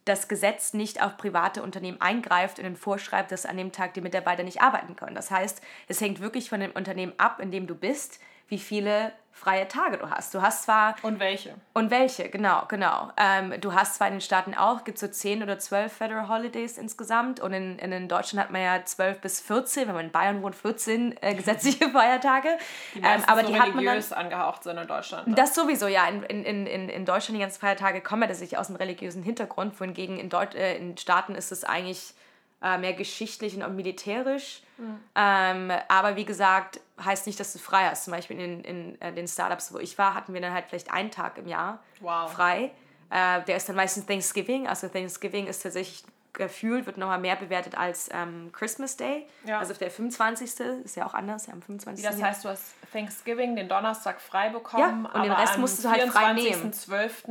das 0.05 0.27
Gesetz 0.27 0.73
nicht 0.73 1.01
auf 1.01 1.17
private 1.17 1.61
Unternehmen 1.61 2.01
eingreift 2.01 2.57
und 2.57 2.65
dann 2.65 2.75
vorschreibt, 2.75 3.31
dass 3.31 3.45
an 3.45 3.57
dem 3.57 3.71
Tag 3.71 3.93
die 3.93 4.01
Mitarbeiter 4.01 4.43
nicht 4.43 4.61
arbeiten 4.61 4.95
können. 4.95 5.15
Das 5.15 5.31
heißt, 5.31 5.61
es 5.87 6.01
hängt 6.01 6.19
wirklich 6.19 6.49
von 6.49 6.59
dem 6.59 6.71
Unternehmen 6.71 7.13
ab, 7.17 7.39
in 7.39 7.51
dem 7.51 7.67
du 7.67 7.75
bist, 7.75 8.19
wie 8.49 8.59
viele 8.59 9.13
freie 9.39 9.67
Tage 9.69 9.97
du 9.97 10.09
hast. 10.09 10.33
Du 10.33 10.41
hast 10.41 10.63
zwar... 10.63 10.95
Und 11.01 11.19
welche. 11.19 11.55
Und 11.73 11.91
welche, 11.91 12.29
genau, 12.29 12.63
genau. 12.67 13.09
Ähm, 13.15 13.53
du 13.61 13.73
hast 13.73 13.95
zwar 13.95 14.07
in 14.07 14.15
den 14.15 14.21
Staaten 14.21 14.53
auch, 14.53 14.83
gibt 14.83 14.97
es 14.97 15.01
so 15.01 15.07
10 15.07 15.43
oder 15.43 15.57
12 15.57 15.93
Federal 15.93 16.27
Holidays 16.27 16.77
insgesamt 16.77 17.39
und 17.39 17.53
in, 17.53 17.79
in, 17.79 17.93
in 17.93 18.09
Deutschland 18.09 18.43
hat 18.43 18.51
man 18.51 18.61
ja 18.61 18.83
12 18.83 19.21
bis 19.21 19.39
14, 19.39 19.87
wenn 19.87 19.95
man 19.95 20.05
in 20.07 20.11
Bayern 20.11 20.43
wohnt, 20.43 20.55
14 20.55 21.15
äh, 21.21 21.35
gesetzliche 21.35 21.89
Feiertage. 21.91 22.49
Die 22.93 22.99
ähm, 22.99 23.23
aber 23.27 23.41
so 23.41 23.47
die 23.47 23.59
hat 23.59 23.73
man 23.73 23.85
dann, 23.85 24.03
angehaucht 24.11 24.63
sind 24.63 24.77
in 24.77 24.87
Deutschland. 24.87 25.27
Ne? 25.27 25.35
Das 25.35 25.55
sowieso, 25.55 25.87
ja. 25.87 26.05
In, 26.07 26.23
in, 26.23 26.67
in, 26.67 26.89
in 26.89 27.05
Deutschland 27.05 27.37
die 27.37 27.41
ganzen 27.41 27.61
Feiertage 27.61 28.01
kommen 28.01 28.23
ja 28.23 28.27
tatsächlich 28.27 28.59
aus 28.59 28.67
dem 28.67 28.75
religiösen 28.75 29.23
Hintergrund, 29.23 29.79
wohingegen 29.79 30.19
in, 30.19 30.29
Deut 30.29 30.53
äh, 30.53 30.75
in 30.75 30.97
Staaten 30.97 31.35
ist 31.35 31.53
es 31.53 31.63
eigentlich 31.63 32.13
äh, 32.61 32.77
mehr 32.77 32.93
geschichtlich 32.93 33.55
und 33.55 33.75
militärisch. 33.75 34.61
Mhm. 34.77 34.99
Ähm, 35.15 35.71
aber 35.87 36.15
wie 36.15 36.25
gesagt, 36.25 36.79
heißt 37.03 37.27
nicht, 37.27 37.39
dass 37.39 37.53
du 37.53 37.59
frei 37.59 37.87
hast. 37.89 38.05
Zum 38.05 38.11
Beispiel 38.11 38.39
in, 38.39 38.63
in, 38.63 38.95
in 38.95 39.01
äh, 39.01 39.13
den 39.13 39.27
Startups, 39.27 39.73
wo 39.73 39.79
ich 39.79 39.97
war, 39.97 40.13
hatten 40.13 40.33
wir 40.33 40.41
dann 40.41 40.53
halt 40.53 40.65
vielleicht 40.67 40.91
einen 40.91 41.11
Tag 41.11 41.37
im 41.37 41.47
Jahr 41.47 41.79
wow. 42.01 42.31
frei. 42.31 42.71
Äh, 43.09 43.41
der 43.43 43.57
ist 43.57 43.69
dann 43.69 43.75
meistens 43.75 44.05
Thanksgiving. 44.05 44.67
Also 44.67 44.87
Thanksgiving 44.87 45.47
ist 45.47 45.63
tatsächlich 45.63 46.03
gefühlt, 46.33 46.85
wird 46.85 46.97
nochmal 46.97 47.19
mehr 47.19 47.35
bewertet 47.35 47.77
als 47.77 48.09
ähm, 48.13 48.51
Christmas 48.51 48.97
Day. 48.97 49.25
Ja. 49.45 49.59
Also 49.59 49.73
der 49.73 49.89
25. 49.89 50.59
ist 50.83 50.95
ja 50.95 51.05
auch 51.05 51.13
anders, 51.13 51.47
ja, 51.47 51.53
am 51.53 51.61
25. 51.61 52.05
Das 52.05 52.21
heißt, 52.21 52.45
du 52.45 52.49
hast 52.49 52.75
Thanksgiving 52.91 53.55
den 53.55 53.67
Donnerstag 53.67 54.21
frei 54.21 54.49
bekommen, 54.49 55.05
ja, 55.05 55.11
und 55.11 55.23
den 55.23 55.31
Rest 55.31 55.57
musst 55.57 55.83
du 55.83 55.89
halt 55.89 56.03
frei 56.09 56.33
nehmen. 56.33 56.71
12. 56.71 57.23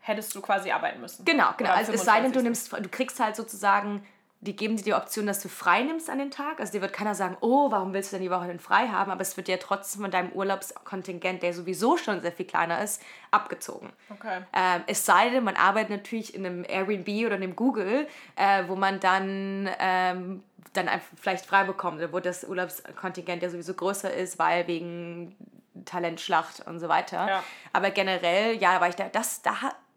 hättest 0.00 0.34
du 0.34 0.40
quasi 0.40 0.70
arbeiten 0.70 1.00
müssen. 1.00 1.24
Genau, 1.24 1.50
genau. 1.56 1.70
Also 1.70 1.92
es 1.92 2.04
sei 2.04 2.20
denn, 2.20 2.32
du 2.32 2.42
nimmst, 2.42 2.72
du 2.72 2.88
kriegst 2.88 3.20
halt 3.20 3.36
sozusagen 3.36 4.06
die 4.42 4.56
geben 4.56 4.76
dir 4.76 4.82
die 4.82 4.94
Option, 4.94 5.26
dass 5.26 5.40
du 5.40 5.48
frei 5.48 5.82
nimmst 5.82 6.08
an 6.08 6.18
den 6.18 6.30
Tag. 6.30 6.60
Also 6.60 6.72
dir 6.72 6.80
wird 6.80 6.94
keiner 6.94 7.14
sagen, 7.14 7.36
oh, 7.40 7.70
warum 7.70 7.92
willst 7.92 8.10
du 8.10 8.16
denn 8.16 8.22
die 8.22 8.30
Woche 8.30 8.46
denn 8.46 8.58
frei 8.58 8.88
haben? 8.88 9.10
Aber 9.10 9.20
es 9.20 9.36
wird 9.36 9.48
dir 9.48 9.58
trotzdem 9.58 10.00
von 10.00 10.10
deinem 10.10 10.32
Urlaubskontingent, 10.32 11.42
der 11.42 11.52
sowieso 11.52 11.98
schon 11.98 12.22
sehr 12.22 12.32
viel 12.32 12.46
kleiner 12.46 12.82
ist, 12.82 13.02
abgezogen. 13.30 13.92
Okay. 14.08 14.40
Ähm, 14.54 14.82
es 14.86 15.04
sei 15.04 15.28
denn, 15.28 15.44
man 15.44 15.56
arbeitet 15.56 15.90
natürlich 15.90 16.34
in 16.34 16.46
einem 16.46 16.64
Airbnb 16.66 17.08
oder 17.26 17.36
in 17.36 17.42
einem 17.42 17.56
Google, 17.56 18.08
äh, 18.36 18.64
wo 18.66 18.76
man 18.76 18.98
dann, 18.98 19.68
ähm, 19.78 20.42
dann 20.72 20.88
einfach 20.88 21.08
vielleicht 21.20 21.44
frei 21.44 21.64
bekommt, 21.64 22.00
wo 22.10 22.20
das 22.20 22.44
Urlaubskontingent 22.44 23.42
ja 23.42 23.50
sowieso 23.50 23.74
größer 23.74 24.12
ist, 24.12 24.38
weil 24.38 24.66
wegen 24.66 25.36
Talentschlacht 25.84 26.66
und 26.66 26.78
so 26.78 26.88
weiter. 26.88 27.28
Ja. 27.28 27.44
Aber 27.74 27.90
generell, 27.90 28.56
ja, 28.56 28.80
weil 28.80 28.90
ich 28.90 28.96
da, 28.96 29.08
das, 29.08 29.42
da 29.42 29.54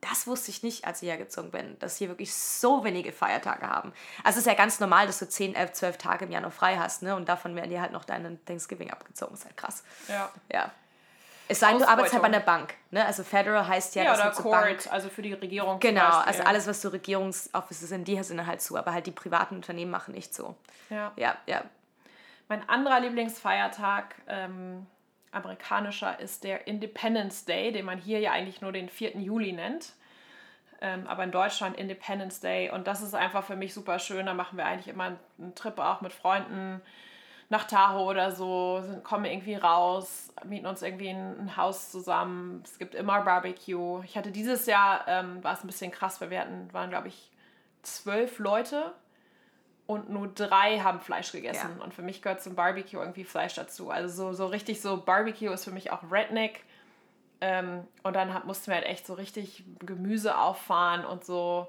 das 0.10 0.28
wusste 0.28 0.52
ich 0.52 0.64
nicht, 0.64 0.86
als 0.86 1.02
ich 1.02 1.10
hergezogen 1.10 1.52
bin, 1.52 1.78
dass 1.80 1.98
hier 1.98 2.10
wirklich 2.10 2.34
so 2.34 2.84
wenige 2.84 3.12
Feiertage 3.12 3.68
haben. 3.68 3.94
Also 4.24 4.38
es 4.38 4.46
ist 4.46 4.48
ja 4.48 4.54
ganz 4.54 4.80
normal, 4.80 5.08
dass 5.08 5.20
du 5.20 5.28
10, 5.28 5.56
11, 5.56 5.74
12 5.74 5.98
Tage 5.98 6.26
im 6.26 6.32
Jahr 6.32 6.42
noch 6.42 6.54
frei 6.54 6.78
hast, 6.78 7.04
ne? 7.04 7.16
Und 7.16 7.30
davon 7.30 7.56
werden 7.56 7.70
dir 7.70 7.82
halt 7.82 7.92
noch 7.92 8.04
deine 8.04 8.44
Thanksgiving 8.46 8.92
abgezogen. 8.92 9.34
ist 9.34 9.46
halt 9.46 9.58
krass. 9.58 9.84
Ja. 10.08 10.30
Ja. 10.52 10.72
Es 11.48 11.60
sei 11.60 11.72
denn, 11.72 11.80
du 11.80 11.88
arbeitest 11.88 12.14
halt 12.14 12.24
bei 12.24 12.30
einer 12.30 12.40
Bank. 12.40 12.74
Ne? 12.92 13.06
Also 13.06 13.24
Federal 13.24 13.68
heißt 13.68 13.96
ja, 13.96 14.04
ja 14.04 14.16
dass 14.16 14.20
oder 14.20 14.32
Court, 14.32 14.64
Bank, 14.64 14.88
also 14.92 15.10
für 15.10 15.22
die 15.22 15.34
Regierung. 15.34 15.80
Genau, 15.80 16.20
also 16.20 16.44
alles, 16.44 16.68
was 16.68 16.82
so 16.82 16.90
Regierungsoffices 16.90 17.90
sind, 17.90 18.08
die 18.08 18.22
sind 18.24 18.46
halt 18.46 18.62
zu. 18.62 18.78
Aber 18.78 18.94
halt 18.94 19.08
die 19.08 19.12
privaten 19.12 19.56
Unternehmen 19.56 19.92
machen 19.92 20.14
nicht 20.14 20.34
so. 20.34 20.56
Ja. 20.90 21.12
Ja, 21.16 21.38
ja. 21.46 21.64
Mein 22.48 22.68
anderer 22.70 23.00
Lieblingsfeiertag 23.02 24.16
ähm, 24.28 24.88
amerikanischer 25.34 26.20
ist 26.20 26.44
der 26.44 26.68
Independence 26.68 27.46
Day, 27.46 27.72
den 27.72 27.86
man 27.86 27.98
hier 27.98 28.20
ja 28.20 28.32
eigentlich 28.32 28.62
nur 28.62 28.72
den 28.72 28.90
4. 28.90 29.18
Juli 29.18 29.52
nennt. 29.54 29.94
Ähm, 30.82 31.08
aber 31.08 31.24
in 31.24 31.32
Deutschland 31.32 31.78
Independence 31.78 32.40
Day. 32.40 32.70
Und 32.70 32.88
das 32.88 33.02
ist 33.02 33.16
einfach 33.16 33.44
für 33.44 33.56
mich 33.56 33.74
super 33.74 34.00
schön. 34.00 34.26
Da 34.26 34.34
machen 34.34 34.58
wir 34.58 34.66
eigentlich 34.66 34.88
immer 34.88 35.18
einen 35.38 35.56
Trip 35.56 35.80
auch 35.80 36.02
mit 36.02 36.14
Freunden 36.14 36.82
nach 37.50 37.66
Tahoe 37.66 38.06
oder 38.06 38.32
so, 38.32 38.84
kommen 39.04 39.26
irgendwie 39.26 39.56
raus, 39.56 40.34
mieten 40.44 40.66
uns 40.66 40.82
irgendwie 40.82 41.10
ein, 41.10 41.40
ein, 41.40 41.58
Haus 41.58 41.92
zusammen. 41.92 42.62
Es 42.66 42.80
gibt 42.80 42.96
immer 42.96 43.22
Barbecue. 43.22 44.02
Ich 44.04 44.18
hatte 44.18 44.32
dieses 44.32 44.66
Jahr, 44.66 45.08
ähm, 45.08 45.44
war 45.44 45.54
es 45.54 45.64
ein 45.64 45.68
bisschen 45.68 45.92
krass, 45.92 46.20
weil 46.20 46.32
wir 46.32 46.40
hatten, 46.40 46.74
waren 46.74 46.90
glaube 46.90 47.10
ich 47.10 47.30
zwölf 47.84 48.40
Leute 48.40 48.94
und 49.86 50.10
nur 50.10 50.28
drei 50.28 50.80
haben 50.80 51.02
Fleisch 51.02 51.32
gegessen. 51.32 51.76
Ja. 51.78 51.84
Und 51.84 51.94
für 51.94 52.02
mich 52.02 52.22
gehört 52.22 52.42
zum 52.42 52.56
Barbecue 52.56 53.00
irgendwie 53.00 53.24
Fleisch 53.24 53.56
dazu. 53.56 53.90
Also 53.90 54.32
so, 54.32 54.34
so 54.34 54.48
richtig 54.48 54.82
so 54.82 54.98
Barbecue 54.98 55.52
ist 55.52 55.66
für 55.66 55.72
mich 55.72 55.92
auch 55.92 56.00
Redneck. 56.10 56.64
Ähm, 57.42 57.86
und 58.04 58.16
dann 58.16 58.34
hat, 58.34 58.46
mussten 58.46 58.68
wir 58.68 58.76
halt 58.76 58.86
echt 58.86 59.06
so 59.06 59.14
richtig 59.14 59.64
Gemüse 59.80 60.38
auffahren 60.38 61.04
und 61.04 61.26
so. 61.26 61.68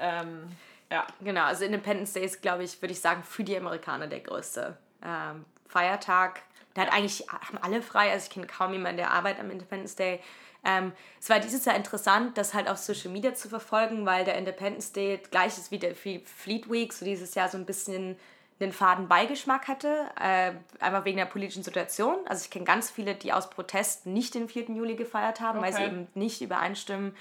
Ähm, 0.00 0.50
ja. 0.90 1.06
Genau, 1.20 1.44
also 1.44 1.64
Independence 1.64 2.12
Day 2.12 2.24
ist, 2.24 2.42
glaube 2.42 2.64
ich, 2.64 2.80
würde 2.82 2.92
ich 2.92 3.00
sagen, 3.00 3.22
für 3.22 3.44
die 3.44 3.56
Amerikaner 3.56 4.08
der 4.08 4.20
größte 4.20 4.76
ähm, 5.04 5.44
Feiertag. 5.68 6.42
Da 6.74 6.82
hat 6.82 6.92
eigentlich, 6.92 7.24
haben 7.28 7.58
alle 7.58 7.82
frei, 7.82 8.10
also 8.10 8.24
ich 8.24 8.30
kenne 8.30 8.48
kaum 8.48 8.72
jemanden, 8.72 8.96
der 8.96 9.12
arbeitet 9.12 9.40
am 9.40 9.50
Independence 9.50 9.94
Day. 9.94 10.20
Ähm, 10.64 10.92
es 11.20 11.28
war 11.28 11.40
dieses 11.40 11.64
Jahr 11.64 11.76
interessant, 11.76 12.38
das 12.38 12.54
halt 12.54 12.68
auf 12.68 12.78
Social 12.78 13.10
Media 13.10 13.34
zu 13.34 13.48
verfolgen, 13.48 14.06
weil 14.06 14.24
der 14.24 14.36
Independence 14.36 14.92
Day 14.92 15.20
gleich 15.30 15.58
ist 15.58 15.70
wie 15.70 15.78
der 15.78 15.94
Fleet 15.94 16.70
Week, 16.70 16.92
so 16.92 17.04
dieses 17.04 17.34
Jahr 17.34 17.48
so 17.48 17.58
ein 17.58 17.66
bisschen 17.66 18.16
den 18.60 18.72
faden 18.72 19.08
Beigeschmack 19.08 19.66
hatte, 19.66 20.06
äh, 20.20 20.52
einfach 20.78 21.04
wegen 21.04 21.16
der 21.16 21.24
politischen 21.26 21.62
Situation. 21.62 22.16
Also 22.26 22.44
ich 22.44 22.50
kenne 22.50 22.64
ganz 22.64 22.90
viele, 22.90 23.14
die 23.14 23.32
aus 23.32 23.50
Protest 23.50 24.06
nicht 24.06 24.34
den 24.34 24.48
4. 24.48 24.70
Juli 24.70 24.94
gefeiert 24.94 25.40
haben, 25.40 25.58
okay. 25.58 25.66
weil 25.66 25.74
sie 25.74 25.82
eben 25.82 26.08
nicht 26.14 26.40
übereinstimmen, 26.40 27.16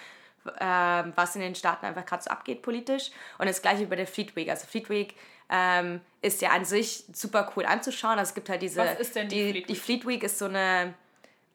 äh, 0.59 1.03
was 1.15 1.35
in 1.35 1.41
den 1.41 1.55
Staaten 1.55 1.85
einfach 1.85 2.05
gerade 2.05 2.23
so 2.23 2.29
abgeht 2.29 2.61
politisch. 2.61 3.09
Und 3.39 3.47
das 3.47 3.61
gleiche 3.61 3.83
über 3.83 3.95
der 3.95 4.07
Fleet 4.07 4.35
Week. 4.35 4.47
Also 4.47 4.67
Fleet 4.67 4.89
Week 4.89 5.15
ähm, 5.49 6.01
ist 6.21 6.41
ja 6.41 6.51
an 6.51 6.65
sich 6.65 7.05
super 7.11 7.51
cool 7.55 7.65
anzuschauen. 7.65 8.19
Also 8.19 8.29
es 8.29 8.35
gibt 8.35 8.49
halt 8.49 8.61
diese... 8.61 8.81
Was 8.81 8.99
ist 8.99 9.15
denn 9.15 9.27
die, 9.27 9.35
die 9.35 9.43
Fleet 9.43 9.55
Week? 9.55 9.67
Die 9.67 9.75
Fleet 9.75 10.07
Week 10.07 10.23
ist 10.23 10.37
so 10.37 10.45
eine 10.45 10.93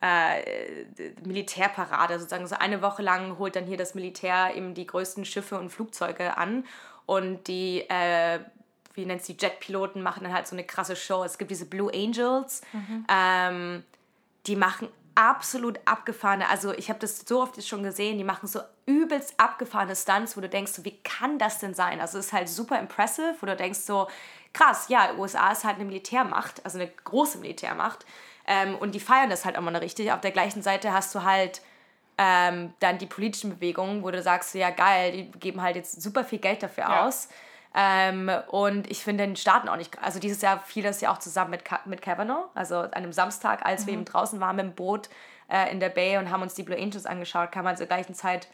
äh, 0.01 0.85
Militärparade 1.25 2.19
sozusagen. 2.19 2.47
So 2.47 2.57
eine 2.57 2.83
Woche 2.83 3.03
lang 3.03 3.39
holt 3.39 3.57
dann 3.57 3.65
hier 3.65 3.77
das 3.77 3.95
Militär 3.95 4.55
eben 4.55 4.75
die 4.75 4.87
größten 4.87 5.25
Schiffe 5.25 5.59
und 5.59 5.71
Flugzeuge 5.71 6.37
an 6.37 6.65
und 7.07 7.49
die, 7.49 7.81
äh, 7.89 8.41
wie 8.95 9.07
nennt 9.07 9.23
sie, 9.25 9.37
Jetpiloten 9.39 10.03
machen 10.03 10.25
dann 10.25 10.33
halt 10.33 10.47
so 10.47 10.55
eine 10.55 10.65
krasse 10.65 10.95
Show. 10.95 11.25
Es 11.25 11.39
gibt 11.39 11.51
diese 11.51 11.67
Blue 11.67 11.93
Angels, 11.93 12.63
mhm. 12.73 13.07
ähm, 13.09 13.85
die 14.47 14.57
machen 14.57 14.89
absolut 15.15 15.81
abgefahrene, 15.85 16.49
also 16.49 16.73
ich 16.73 16.91
habe 16.91 17.01
das 17.01 17.25
so 17.27 17.43
oft 17.43 17.57
jetzt 17.57 17.67
schon 17.67 17.83
gesehen, 17.83 18.19
die 18.19 18.25
machen 18.25 18.47
so 18.47 18.61
übelst 18.87 19.35
abgefahrene 19.37 19.97
Stunts, 19.97 20.37
wo 20.37 20.41
du 20.41 20.49
denkst, 20.49 20.71
so, 20.71 20.85
wie 20.85 20.97
kann 21.03 21.41
das 21.41 21.59
denn 21.59 21.75
sein? 21.75 22.01
Also 22.01 22.19
es 22.19 22.27
ist 22.27 22.33
halt 22.33 22.49
super 22.49 22.79
impressive, 22.79 23.35
wo 23.41 23.47
du 23.47 23.57
denkst 23.57 23.81
so, 23.81 24.07
krass, 24.53 24.89
ja, 24.89 25.15
USA 25.19 25.51
ist 25.51 25.65
halt 25.65 25.77
eine 25.77 25.87
Militärmacht, 25.87 26.65
also 26.65 26.79
eine 26.79 26.89
große 26.89 27.39
Militärmacht. 27.39 28.07
Ähm, 28.51 28.77
und 28.77 28.95
die 28.95 29.01
feiern 29.01 29.29
das 29.29 29.45
halt 29.45 29.57
immer 29.57 29.71
noch 29.71 29.83
richtig. 29.83 30.11
Auf 30.11 30.23
der 30.23 30.31
gleichen 30.31 30.63
Seite 30.63 30.93
hast 30.93 31.15
du 31.15 31.23
halt 31.23 31.61
ähm, 32.17 32.73
dann 32.81 32.97
die 32.97 33.07
politischen 33.07 33.51
Bewegungen, 33.51 34.03
wo 34.03 34.11
du 34.11 34.23
sagst, 34.23 34.55
ja 34.55 34.71
geil, 34.71 35.13
die 35.13 35.31
geben 35.39 35.61
halt 35.61 35.77
jetzt 35.77 36.01
super 36.01 36.25
viel 36.25 36.39
Geld 36.39 36.63
dafür 36.63 36.85
ja. 36.85 37.07
aus. 37.07 37.29
Ähm, 37.75 38.31
und 38.49 38.91
ich 38.91 39.05
finde 39.05 39.27
den 39.27 39.37
Staaten 39.37 39.69
auch 39.69 39.77
nicht, 39.77 40.03
also 40.03 40.19
dieses 40.19 40.41
Jahr 40.41 40.59
fiel 40.61 40.83
das 40.83 41.03
ja 41.03 41.13
auch 41.13 41.19
zusammen 41.19 41.51
mit, 41.51 41.63
mit 41.85 42.01
Kavanaugh, 42.01 42.49
also 42.55 42.79
an 42.79 42.95
einem 42.95 43.13
Samstag, 43.13 43.65
als 43.67 43.83
mhm. 43.83 43.87
wir 43.87 43.95
eben 43.95 44.05
draußen 44.07 44.41
waren 44.41 44.57
mit 44.57 44.65
dem 44.65 44.75
Boot 44.75 45.11
äh, 45.49 45.71
in 45.71 45.79
der 45.79 45.91
Bay 45.91 46.17
und 46.17 46.31
haben 46.31 46.41
uns 46.41 46.55
die 46.55 46.63
Blue 46.63 46.77
Angels 46.77 47.05
angeschaut, 47.05 47.53
kam 47.53 47.65
man 47.65 47.77
zur 47.77 47.87
gleichen 47.87 48.15
Zeit 48.15 48.49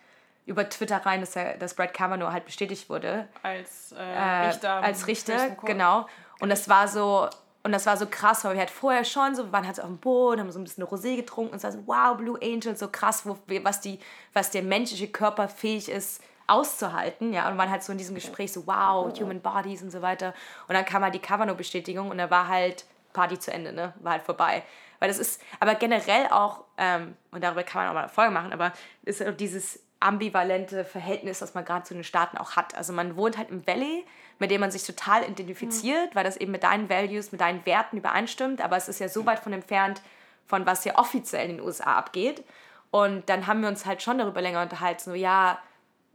über 0.45 0.69
Twitter 0.69 0.99
rein, 1.07 1.21
dass, 1.21 1.37
er, 1.37 1.57
dass 1.57 1.75
Brad 1.75 1.95
Kavanaugh 1.95 2.33
halt 2.33 2.45
bestätigt 2.45 2.91
wurde. 2.91 3.29
Als 3.43 3.93
äh, 3.93 4.03
Richter. 4.03 4.81
Äh, 4.81 4.85
als 4.85 5.07
Richter, 5.07 5.51
genau. 5.65 6.07
Und 6.41 6.51
das 6.51 6.69
war 6.69 6.89
so, 6.89 7.31
und 7.65 7.73
das 7.73 7.87
war 7.87 7.97
so 7.97 8.07
krass, 8.07 8.45
weil 8.45 8.53
wir 8.53 8.61
halt 8.61 8.71
vorher 8.71 9.05
schon 9.05 9.35
so, 9.35 9.47
wir 9.47 9.53
waren 9.53 9.67
halt 9.67 9.77
so 9.77 9.83
auf 9.83 9.89
dem 9.89 9.99
Boot, 9.99 10.39
haben 10.39 10.53
so 10.53 10.61
ein 10.61 10.65
bisschen 10.65 10.85
Rosé 10.85 11.17
getrunken 11.17 11.53
und 11.53 11.57
es 11.57 11.65
war 11.65 11.73
so, 11.73 11.83
wow, 11.87 12.17
Blue 12.17 12.39
Angel, 12.43 12.77
so 12.77 12.89
krass, 12.89 13.25
wo, 13.25 13.39
was, 13.63 13.81
die, 13.81 13.99
was 14.35 14.51
der 14.51 14.63
menschliche 14.63 15.09
Körper 15.09 15.49
fähig 15.49 15.89
ist 15.89 16.23
auszuhalten, 16.47 17.33
ja, 17.33 17.49
und 17.49 17.57
waren 17.57 17.71
halt 17.71 17.83
so 17.83 17.93
in 17.93 17.97
diesem 17.97 18.15
Gespräch 18.15 18.53
so, 18.53 18.67
wow, 18.67 19.11
Human 19.19 19.41
Bodies 19.41 19.83
und 19.83 19.91
so 19.91 20.03
weiter. 20.03 20.35
Und 20.69 20.75
dann 20.75 20.85
kam 20.85 21.03
halt 21.03 21.15
die 21.15 21.21
Kavanaugh-Bestätigung 21.21 22.11
und 22.11 22.19
da 22.19 22.29
war 22.31 22.49
halt 22.49 22.85
Party 23.15 23.39
zu 23.39 23.51
Ende, 23.51 23.73
ne, 23.73 23.95
war 24.01 24.13
halt 24.13 24.23
vorbei. 24.23 24.63
Weil 24.99 25.09
das 25.09 25.19
ist, 25.19 25.41
aber 25.59 25.75
generell 25.75 26.27
auch, 26.29 26.65
ähm, 26.77 27.17
und 27.31 27.43
darüber 27.43 27.63
kann 27.63 27.83
man 27.83 27.89
auch 27.89 27.95
mal 27.95 28.01
eine 28.01 28.09
Folge 28.11 28.31
machen, 28.31 28.53
aber 28.53 28.73
ist 29.05 29.27
auch 29.27 29.33
dieses 29.33 29.84
ambivalente 30.05 30.85
Verhältnis, 30.85 31.39
das 31.39 31.55
man 31.55 31.65
gerade 31.65 31.85
zu 31.85 31.95
den 31.95 32.05
Staaten 32.05 32.37
auch 32.37 32.57
hat. 32.57 32.75
Also 32.77 32.93
man 32.93 33.17
wohnt 33.17 33.39
halt 33.39 33.51
im 33.51 33.67
Valley, 33.67 34.05
mit 34.39 34.51
dem 34.51 34.61
man 34.61 34.71
sich 34.71 34.85
total 34.85 35.23
identifiziert, 35.23 36.11
mhm. 36.11 36.15
weil 36.15 36.25
das 36.25 36.37
eben 36.37 36.53
mit 36.53 36.63
deinen 36.63 36.89
Values, 36.89 37.33
mit 37.33 37.41
deinen 37.41 37.65
Werten 37.67 37.97
übereinstimmt, 37.97 38.61
aber 38.61 38.77
es 38.77 38.89
ist 38.89 39.01
ja 39.01 39.09
so 39.09 39.25
weit 39.27 39.39
von 39.39 39.53
entfernt 39.53 40.03
von 40.47 40.67
was 40.67 40.83
hier 40.83 40.97
offiziell 40.97 41.49
in 41.49 41.57
den 41.57 41.67
USA 41.67 41.97
abgeht. 41.97 42.45
Und 42.91 43.29
dann 43.29 43.47
haben 43.47 43.63
wir 43.63 43.69
uns 43.69 43.87
halt 43.87 44.03
schon 44.03 44.19
darüber 44.19 44.43
länger 44.43 44.63
unterhalten, 44.63 45.01
so 45.03 45.15
ja, 45.15 45.59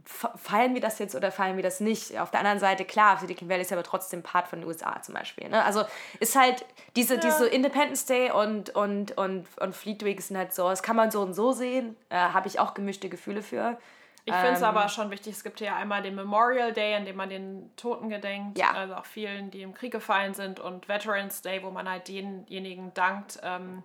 feiern 0.10 0.74
wir 0.74 0.82
das 0.82 0.98
jetzt 0.98 1.16
oder 1.16 1.32
feiern 1.32 1.56
wir 1.56 1.64
das 1.64 1.80
nicht? 1.80 2.20
Auf 2.20 2.32
der 2.32 2.40
anderen 2.40 2.60
Seite, 2.60 2.84
klar, 2.84 3.18
Silicon 3.18 3.48
Valley 3.48 3.62
ist 3.62 3.72
aber 3.72 3.84
trotzdem 3.84 4.24
Part 4.24 4.48
von 4.48 4.60
den 4.60 4.68
USA 4.68 5.02
zum 5.02 5.14
Beispiel. 5.14 5.48
Ne? 5.50 5.64
Also 5.64 5.84
ist 6.20 6.36
halt 6.36 6.66
diese, 6.96 7.16
ja. 7.16 7.20
diese 7.20 7.48
Independence 7.48 8.06
Day 8.06 8.32
und, 8.32 8.72
und, 8.72 9.18
und, 9.18 9.48
und 9.60 9.76
Fleet 9.76 10.04
Week 10.04 10.20
sind 10.22 10.36
halt 10.36 10.54
so, 10.54 10.68
das 10.68 10.82
kann 10.82 10.96
man 10.96 11.12
so 11.12 11.22
und 11.22 11.34
so 11.34 11.52
sehen, 11.52 11.96
äh, 12.10 12.16
habe 12.16 12.48
ich 12.48 12.60
auch 12.60 12.74
gemischte 12.74 13.08
Gefühle 13.08 13.44
für. 13.44 13.78
Ich 14.26 14.34
finde 14.34 14.54
es 14.54 14.60
ähm, 14.60 14.66
aber 14.66 14.90
schon 14.90 15.12
wichtig, 15.12 15.34
es 15.34 15.44
gibt 15.44 15.60
ja 15.60 15.76
einmal 15.76 16.02
den 16.02 16.16
Memorial 16.16 16.74
Day, 16.74 16.96
an 16.96 17.06
dem 17.06 17.16
man 17.16 17.30
den 17.30 17.72
Toten 17.78 18.10
gedenkt, 18.10 18.58
ja. 18.58 18.72
also 18.72 18.96
auch 18.96 19.06
vielen, 19.06 19.50
die 19.52 19.62
im 19.62 19.74
Krieg 19.74 19.92
gefallen 19.92 20.34
sind, 20.34 20.60
und 20.60 20.88
Veterans 20.90 21.42
Day, 21.42 21.64
wo 21.64 21.72
man 21.72 21.90
halt 21.90 22.08
denjenigen 22.08 22.94
dankt, 22.94 23.40
ähm, 23.44 23.84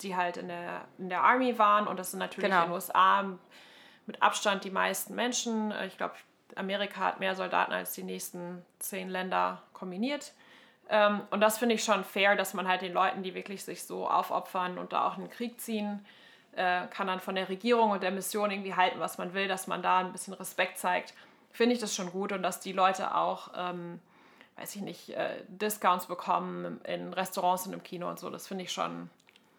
die 0.00 0.16
halt 0.16 0.36
in 0.36 0.48
der, 0.48 0.82
in 0.98 1.08
der 1.08 1.22
Army 1.22 1.58
waren 1.58 1.86
und 1.86 1.98
das 1.98 2.12
sind 2.12 2.20
natürlich 2.20 2.48
Genau. 2.48 2.62
in 2.62 2.68
den 2.68 2.74
USA 2.74 3.24
mit 4.06 4.22
Abstand 4.22 4.64
die 4.64 4.70
meisten 4.70 5.14
Menschen. 5.14 5.70
Äh, 5.72 5.86
Ich 5.86 5.96
glaube, 5.96 6.14
Amerika 6.56 7.00
hat 7.00 7.20
mehr 7.20 7.34
Soldaten 7.34 7.72
als 7.72 7.92
die 7.94 8.02
nächsten 8.02 8.64
zehn 8.78 9.08
Länder 9.08 9.62
kombiniert. 9.72 10.32
Ähm, 10.88 11.22
und 11.30 11.40
das 11.40 11.58
finde 11.58 11.74
ich 11.74 11.84
schon 11.84 12.04
fair, 12.04 12.36
dass 12.36 12.52
man 12.54 12.68
halt 12.68 12.82
den 12.82 12.92
Leuten, 12.92 13.22
die 13.22 13.34
wirklich 13.34 13.64
sich 13.64 13.84
so 13.84 14.06
aufopfern 14.08 14.76
und 14.78 14.92
da 14.92 15.06
auch 15.06 15.16
in 15.16 15.22
den 15.24 15.30
Krieg 15.30 15.60
ziehen, 15.60 16.04
äh, 16.54 16.86
kann 16.88 17.06
dann 17.06 17.20
von 17.20 17.34
der 17.34 17.48
Regierung 17.48 17.90
und 17.92 18.02
der 18.02 18.10
Mission 18.10 18.50
irgendwie 18.50 18.74
halten, 18.74 19.00
was 19.00 19.16
man 19.16 19.32
will, 19.32 19.48
dass 19.48 19.66
man 19.66 19.80
da 19.82 20.00
ein 20.00 20.12
bisschen 20.12 20.34
Respekt 20.34 20.78
zeigt. 20.78 21.14
Finde 21.52 21.74
ich 21.74 21.80
das 21.80 21.94
schon 21.94 22.10
gut 22.10 22.32
und 22.32 22.42
dass 22.42 22.60
die 22.60 22.72
Leute 22.72 23.14
auch, 23.14 23.50
ähm, 23.56 24.00
weiß 24.56 24.76
ich 24.76 24.82
nicht, 24.82 25.10
äh, 25.10 25.36
Discounts 25.48 26.06
bekommen 26.06 26.80
in 26.84 27.14
Restaurants 27.14 27.66
und 27.66 27.72
im 27.72 27.82
Kino 27.82 28.08
und 28.10 28.18
so. 28.18 28.28
Das 28.28 28.46
finde 28.48 28.64
ich 28.64 28.72
schon, 28.72 29.08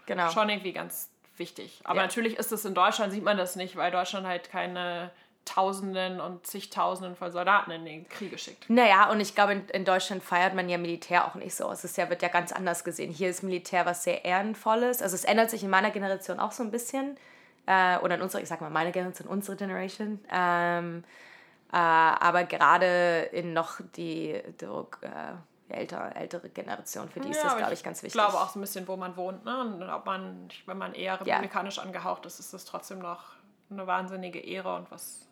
Genau. 0.06 0.30
schon 0.30 0.50
irgendwie 0.50 0.74
ganz 0.74 1.10
wichtig. 1.38 1.82
Aber 1.84 1.98
Ja. 1.98 2.04
natürlich 2.04 2.38
ist 2.38 2.52
es 2.52 2.66
in 2.66 2.74
Deutschland, 2.74 3.14
sieht 3.14 3.24
man 3.24 3.38
das 3.38 3.56
nicht, 3.56 3.76
weil 3.76 3.92
Deutschland 3.92 4.28
halt 4.28 4.50
keine 4.50 5.12
Tausenden 5.46 6.22
und 6.22 6.48
zigtausenden 6.48 7.16
von 7.18 7.30
Soldaten 7.32 7.72
in 7.72 7.84
den 7.86 8.08
Krieg 8.08 8.40
schickt. 8.40 8.70
Naja, 8.70 9.10
und 9.12 9.20
ich 9.20 9.36
glaube, 9.36 9.52
in, 9.54 9.68
in 9.70 9.84
Deutschland 9.84 10.24
feiert 10.24 10.54
man 10.56 10.70
ja 10.70 10.78
Militär 10.78 11.28
auch 11.28 11.36
nicht 11.36 11.54
so. 11.54 11.70
Es 11.70 11.84
ist 11.84 11.98
ja, 11.98 12.10
wird 12.10 12.22
ja 12.22 12.30
ganz 12.30 12.54
anders 12.54 12.86
gesehen. 12.86 13.12
Hier 13.12 13.30
ist 13.30 13.44
Militär 13.44 13.86
was 13.86 14.04
sehr 14.04 14.24
Ehrenvolles. 14.24 15.02
Also 15.02 15.16
es 15.16 15.26
ändert 15.26 15.50
sich 15.50 15.64
in 15.64 15.70
meiner 15.70 15.92
Generation 15.92 16.40
auch 16.40 16.54
so 16.54 16.64
ein 16.64 16.72
bisschen. 16.72 17.18
Äh, 17.66 17.98
oder 17.98 18.16
in 18.16 18.22
unserer, 18.22 18.42
ich 18.42 18.48
sag 18.48 18.62
mal, 18.62 18.70
meine 18.70 18.92
Generation, 18.94 19.28
unsere 19.28 19.58
Generation. 19.58 20.20
Ähm, 20.32 21.04
äh, 21.72 21.76
aber 21.76 22.46
gerade 22.46 23.30
in 23.34 23.52
noch 23.54 23.82
die, 23.98 24.42
die 24.62 24.66
äh, 24.66 25.34
ältere, 25.70 26.16
ältere 26.16 26.50
Generation, 26.50 27.10
für 27.10 27.20
die 27.20 27.30
ist 27.30 27.44
das, 27.44 27.58
glaube 27.58 27.74
ich, 27.74 27.84
ganz 27.84 28.04
wichtig. 28.04 28.20
Ich 28.20 28.26
glaube 28.26 28.38
auch 28.38 28.50
so 28.50 28.60
ein 28.60 28.62
bisschen, 28.62 28.88
wo 28.88 28.96
man 28.96 29.16
wohnt. 29.18 29.46
Ne? 29.46 29.62
Und 29.62 29.84
ob 29.84 30.06
man, 30.06 30.50
wenn 30.66 30.78
man 30.78 30.94
eher 30.94 31.20
republikanisch 31.20 31.80
angehaucht 31.80 32.26
ist, 32.26 32.40
ist 32.40 32.54
das 32.54 32.66
trotzdem 32.66 33.00
noch 33.00 33.34
eine 33.70 33.88
wahnsinnige 33.88 34.40
Ehre 34.40 34.76
und 34.76 34.92
was, 34.92 35.28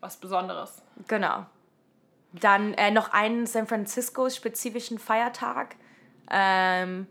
was 0.00 0.16
Besonderes. 0.16 0.82
Genau. 1.08 1.46
Dann 2.32 2.74
äh, 2.74 2.90
noch 2.90 3.12
einen 3.12 3.46
San 3.46 3.66
Francisco-spezifischen 3.66 4.98
Feiertag. 4.98 5.76
Ähm, 6.30 7.06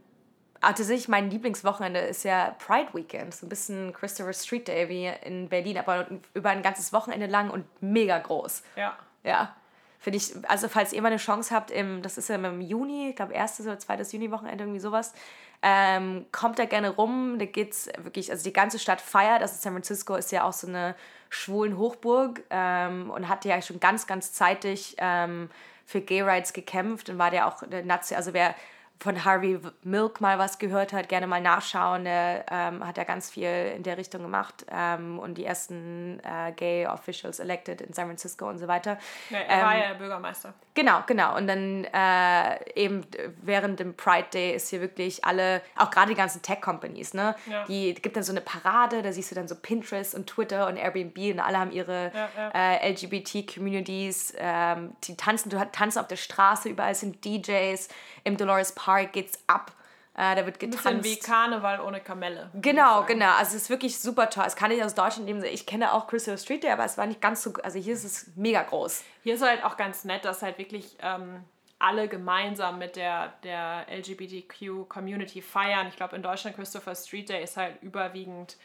ah, 0.62 0.74
tatsächlich 0.74 1.08
mein 1.08 1.30
Lieblingswochenende 1.30 2.00
ist 2.00 2.24
ja 2.24 2.56
Pride 2.66 2.94
Weekend. 2.94 3.34
So 3.34 3.46
ein 3.46 3.50
bisschen 3.50 3.94
Christopher 3.94 4.34
Street 4.34 4.68
Day 4.68 4.90
wie 4.90 5.08
in 5.28 5.50
Berlin, 5.50 5.78
aber 5.78 6.08
über 6.34 6.50
ein 6.50 6.62
ganzes 6.62 6.94
Wochenende 6.94 7.28
lang 7.28 7.50
und 7.50 7.66
mega 7.82 8.20
groß. 8.20 8.64
Ja. 8.76 8.98
Ja. 9.24 9.56
Finde 10.00 10.18
ich, 10.18 10.34
also 10.48 10.68
falls 10.68 10.94
ihr 10.94 11.02
mal 11.02 11.08
eine 11.08 11.18
Chance 11.18 11.54
habt, 11.54 11.72
im, 11.72 12.02
das 12.02 12.18
ist 12.18 12.30
ja 12.30 12.36
im 12.36 12.62
Juni, 12.62 13.10
ich 13.10 13.16
glaube 13.16 13.34
erstes 13.34 13.66
oder 13.66 13.80
zweites 13.80 14.12
Juni-Wochenende, 14.12 14.64
irgendwie 14.64 14.80
sowas, 14.80 15.14
ähm, 15.62 16.26
kommt 16.32 16.60
da 16.60 16.66
gerne 16.66 16.90
rum. 16.90 17.38
Da 17.40 17.46
geht's 17.46 17.88
wirklich, 17.98 18.32
also 18.32 18.44
die 18.44 18.54
ganze 18.54 18.78
Stadt 18.78 19.02
feiert. 19.02 19.42
Also 19.42 19.56
San 19.60 19.74
Francisco 19.74 20.16
ist 20.16 20.32
ja 20.32 20.44
auch 20.44 20.54
so 20.54 20.68
eine 20.68 20.96
schwulen 21.30 21.78
Hochburg 21.78 22.44
ähm, 22.50 23.10
und 23.10 23.28
hat 23.30 23.46
ja 23.46 23.62
schon 23.62 23.80
ganz, 23.80 24.06
ganz 24.06 24.32
zeitig 24.32 24.96
ähm, 25.00 25.50
für 25.86 26.02
Gay 26.02 26.22
Rights 26.22 26.54
gekämpft 26.54 27.10
und 27.10 27.18
war 27.18 27.32
der 27.32 27.48
auch 27.48 27.64
der 27.64 27.84
Nazi, 27.84 28.16
also 28.16 28.34
wer 28.34 28.56
von 29.00 29.24
Harvey 29.24 29.60
Milk 29.84 30.22
mal 30.22 30.40
was 30.40 30.58
gehört 30.58 30.94
hat, 30.94 31.10
gerne 31.10 31.28
mal 31.28 31.42
nachschauen. 31.42 32.06
Der 32.06 32.46
ähm, 32.50 32.86
hat 32.86 32.98
ja 32.98 33.04
ganz 33.04 33.30
viel 33.30 33.74
in 33.76 33.84
der 33.84 33.98
Richtung 33.98 34.22
gemacht 34.22 34.66
ähm, 34.72 35.20
und 35.20 35.38
die 35.38 35.46
ersten 35.46 36.20
äh, 36.24 36.52
Gay 36.54 36.88
Officials 36.88 37.40
elected 37.40 37.82
in 37.82 37.94
San 37.94 38.06
Francisco 38.08 38.48
und 38.48 38.58
so 38.58 38.68
weiter. 38.68 38.98
ja 39.30 39.40
er 39.40 39.66
war 39.66 39.78
ja 39.78 39.94
Bürgermeister. 39.94 40.54
Genau, 40.74 41.04
genau. 41.08 41.38
Und 41.38 41.48
dann 41.48 41.86
äh, 41.86 42.74
eben 42.80 43.06
während 43.42 43.80
dem 43.80 43.96
Pride 43.96 44.28
Day 44.34 44.56
ist 44.56 44.70
hier 44.70 44.82
wirklich 44.82 45.24
alle, 45.24 45.62
auch 45.78 45.90
gerade 45.90 46.10
die 46.10 46.16
ganzen 46.16 46.42
Tech-Companies, 46.42 47.14
ne? 47.14 47.36
Ja. 47.50 47.64
Die 47.66 47.94
gibt 47.94 48.18
dann 48.18 48.24
so 48.24 48.34
eine 48.34 48.42
Parade, 48.42 49.02
da 49.02 49.14
siehst 49.14 49.32
du 49.32 49.36
dann 49.36 49.48
so 49.48 49.56
Pinterest 49.56 50.14
und 50.16 50.28
Twitter 50.28 50.68
und 50.68 50.76
Airbnb 50.78 51.18
und 51.34 51.40
alle 51.40 51.60
haben 51.60 51.72
ihre 51.72 52.12
Ja, 52.14 52.30
ja. 52.36 52.52
Äh, 52.54 52.92
LGBT-Communities, 52.92 54.34
ähm, 54.38 54.96
die 55.04 55.16
tanzen, 55.16 55.50
du 55.50 55.58
tanzen 55.72 56.00
auf 56.00 56.08
der 56.08 56.18
Straße, 56.18 56.68
überall 56.68 56.96
sind 56.96 57.24
DJs, 57.24 57.88
im 58.26 58.36
Dolores 58.36 58.74
Park 58.74 59.14
geht's 59.14 59.40
ab. 59.48 59.72
Äh, 60.18 60.36
da 60.36 60.46
wird 60.46 60.62
Ein 60.62 60.72
getanzt. 60.72 60.84
bisschen 60.84 61.04
wie 61.04 61.20
Karneval 61.20 61.82
ohne 61.82 62.00
Kamelle. 62.00 62.50
Genau, 62.54 63.04
genau. 63.04 63.32
Also 63.38 63.56
es 63.56 63.64
ist 63.64 63.70
wirklich 63.70 64.00
super 64.00 64.30
toll. 64.30 64.46
Es 64.48 64.56
kann 64.56 64.72
ich 64.72 64.82
aus 64.84 64.96
Deutschland 64.96 65.26
nehmen. 65.26 65.44
Ich 65.44 65.66
kenne 65.66 65.94
auch 65.94 66.08
Christopher 66.08 66.38
Street 66.38 66.64
Day, 66.64 66.72
aber 66.72 66.86
es 66.86 66.98
war 66.98 67.06
nicht 67.06 67.22
ganz 67.22 67.44
so. 67.44 67.54
Also 67.64 67.80
hier 67.80 67.94
ist 67.94 68.06
es 68.06 68.28
mega 68.36 68.64
groß. 68.64 69.04
Hier 69.24 69.36
ist 69.36 69.42
halt 69.42 69.64
auch 69.64 69.76
ganz 69.76 70.06
nett, 70.06 70.24
dass 70.24 70.42
halt 70.42 70.58
wirklich 70.58 70.96
ähm, 71.02 71.44
alle 71.80 72.08
gemeinsam 72.08 72.80
mit 72.80 72.96
der, 72.96 73.34
der 73.44 73.88
LGBTQ-Community 73.90 75.42
feiern. 75.42 75.88
Ich 75.88 75.98
glaube, 75.98 76.16
in 76.16 76.24
Deutschland 76.24 76.56
Christopher 76.56 76.96
Street 76.96 77.28
Day 77.28 77.44
ist 77.44 77.58
halt 77.58 77.82
überwiegend 77.82 78.58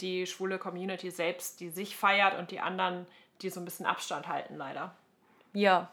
die 0.00 0.26
schwule 0.26 0.58
Community 0.58 1.10
selbst, 1.10 1.60
die 1.60 1.70
sich 1.70 1.96
feiert 1.96 2.38
und 2.38 2.50
die 2.50 2.60
anderen, 2.60 3.06
die 3.40 3.48
so 3.48 3.60
ein 3.60 3.64
bisschen 3.64 3.86
Abstand 3.86 4.28
halten, 4.28 4.56
leider. 4.56 4.94
Ja. 5.54 5.90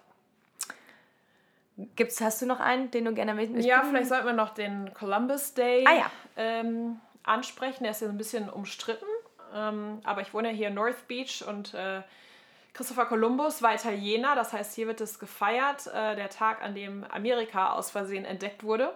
Gibt's, 1.96 2.20
hast 2.22 2.42
du 2.42 2.46
noch 2.46 2.60
einen, 2.60 2.92
den 2.92 3.06
du 3.06 3.14
gerne 3.14 3.42
ich 3.42 3.66
Ja, 3.66 3.84
vielleicht 3.84 4.10
sollten 4.10 4.26
wir 4.26 4.34
noch 4.34 4.54
den 4.54 4.94
Columbus 4.94 5.54
Day 5.54 5.86
Ah, 5.88 5.94
ja. 5.94 6.12
ähm, 6.38 7.00
ansprechen. 7.24 7.84
Der 7.84 7.92
ist 7.92 8.02
ja 8.02 8.08
so 8.08 8.14
ein 8.14 8.18
bisschen 8.18 8.50
umstritten. 8.50 9.06
Ähm, 9.56 10.02
aber 10.04 10.22
ich 10.22 10.34
wohne 10.34 10.50
ja 10.50 10.54
hier 10.56 10.68
in 10.68 10.74
North 10.76 11.08
Beach 11.08 11.44
und 11.48 11.74
äh, 11.74 12.02
Christopher 12.74 13.06
Columbus 13.06 13.62
war 13.62 13.74
Italiener. 13.74 14.36
Das 14.36 14.54
heißt, 14.54 14.76
hier 14.76 14.88
wird 14.88 15.02
es 15.02 15.20
gefeiert, 15.20 15.88
äh, 15.88 16.16
der 16.16 16.30
Tag, 16.30 16.62
an 16.62 16.76
dem 16.76 17.04
Amerika 17.10 17.74
aus 17.74 17.90
Versehen 17.92 18.26
entdeckt 18.26 18.64
wurde. 18.64 18.94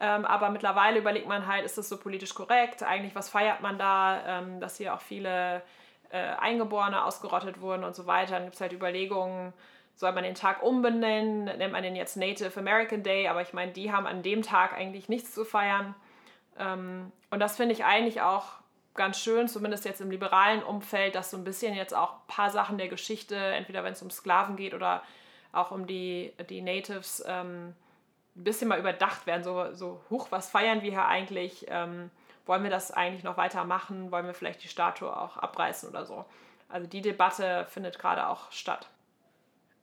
Ähm, 0.00 0.24
aber 0.24 0.50
mittlerweile 0.50 0.98
überlegt 0.98 1.28
man 1.28 1.46
halt, 1.46 1.64
ist 1.64 1.78
das 1.78 1.88
so 1.88 1.98
politisch 1.98 2.34
korrekt? 2.34 2.82
Eigentlich, 2.82 3.14
was 3.14 3.28
feiert 3.28 3.60
man 3.60 3.78
da? 3.78 4.20
Ähm, 4.26 4.60
dass 4.60 4.76
hier 4.76 4.94
auch 4.94 5.00
viele 5.00 5.62
äh, 6.10 6.18
Eingeborene 6.40 7.04
ausgerottet 7.04 7.60
wurden 7.60 7.84
und 7.84 7.94
so 7.94 8.06
weiter. 8.06 8.32
Dann 8.32 8.44
gibt 8.44 8.54
es 8.54 8.60
halt 8.60 8.72
Überlegungen, 8.72 9.52
soll 9.96 10.12
man 10.12 10.24
den 10.24 10.34
Tag 10.34 10.62
umbenennen? 10.62 11.44
Nennt 11.44 11.72
man 11.72 11.82
den 11.82 11.96
jetzt 11.96 12.16
Native 12.16 12.58
American 12.58 13.02
Day? 13.02 13.28
Aber 13.28 13.42
ich 13.42 13.52
meine, 13.52 13.72
die 13.72 13.92
haben 13.92 14.06
an 14.06 14.22
dem 14.22 14.42
Tag 14.42 14.72
eigentlich 14.72 15.08
nichts 15.08 15.32
zu 15.32 15.44
feiern. 15.44 15.94
Ähm, 16.58 17.12
und 17.30 17.40
das 17.40 17.56
finde 17.56 17.74
ich 17.74 17.84
eigentlich 17.84 18.20
auch 18.20 18.44
ganz 18.94 19.18
schön, 19.18 19.48
zumindest 19.48 19.84
jetzt 19.84 20.00
im 20.00 20.10
liberalen 20.10 20.62
Umfeld, 20.62 21.14
dass 21.14 21.30
so 21.30 21.36
ein 21.36 21.44
bisschen 21.44 21.74
jetzt 21.74 21.94
auch 21.94 22.12
ein 22.12 22.26
paar 22.28 22.50
Sachen 22.50 22.78
der 22.78 22.88
Geschichte, 22.88 23.36
entweder 23.36 23.82
wenn 23.84 23.92
es 23.92 24.02
um 24.02 24.10
Sklaven 24.10 24.56
geht 24.56 24.74
oder 24.74 25.02
auch 25.52 25.70
um 25.70 25.86
die, 25.86 26.32
die 26.48 26.62
Natives, 26.62 27.22
ähm, 27.26 27.74
ein 28.36 28.44
bisschen 28.44 28.68
mal 28.68 28.78
überdacht 28.78 29.26
werden. 29.26 29.44
So, 29.44 29.72
so 29.72 30.00
huch, 30.10 30.28
was 30.30 30.50
feiern 30.50 30.82
wir 30.82 30.90
hier 30.90 31.06
eigentlich? 31.06 31.66
Ähm, 31.68 32.10
wollen 32.46 32.62
wir 32.62 32.70
das 32.70 32.90
eigentlich 32.90 33.24
noch 33.24 33.36
weitermachen? 33.36 34.10
Wollen 34.10 34.26
wir 34.26 34.34
vielleicht 34.34 34.62
die 34.64 34.68
Statue 34.68 35.16
auch 35.16 35.36
abreißen 35.36 35.88
oder 35.88 36.04
so? 36.04 36.24
Also 36.68 36.86
die 36.86 37.00
Debatte 37.00 37.66
findet 37.68 37.98
gerade 37.98 38.28
auch 38.28 38.50
statt. 38.50 38.88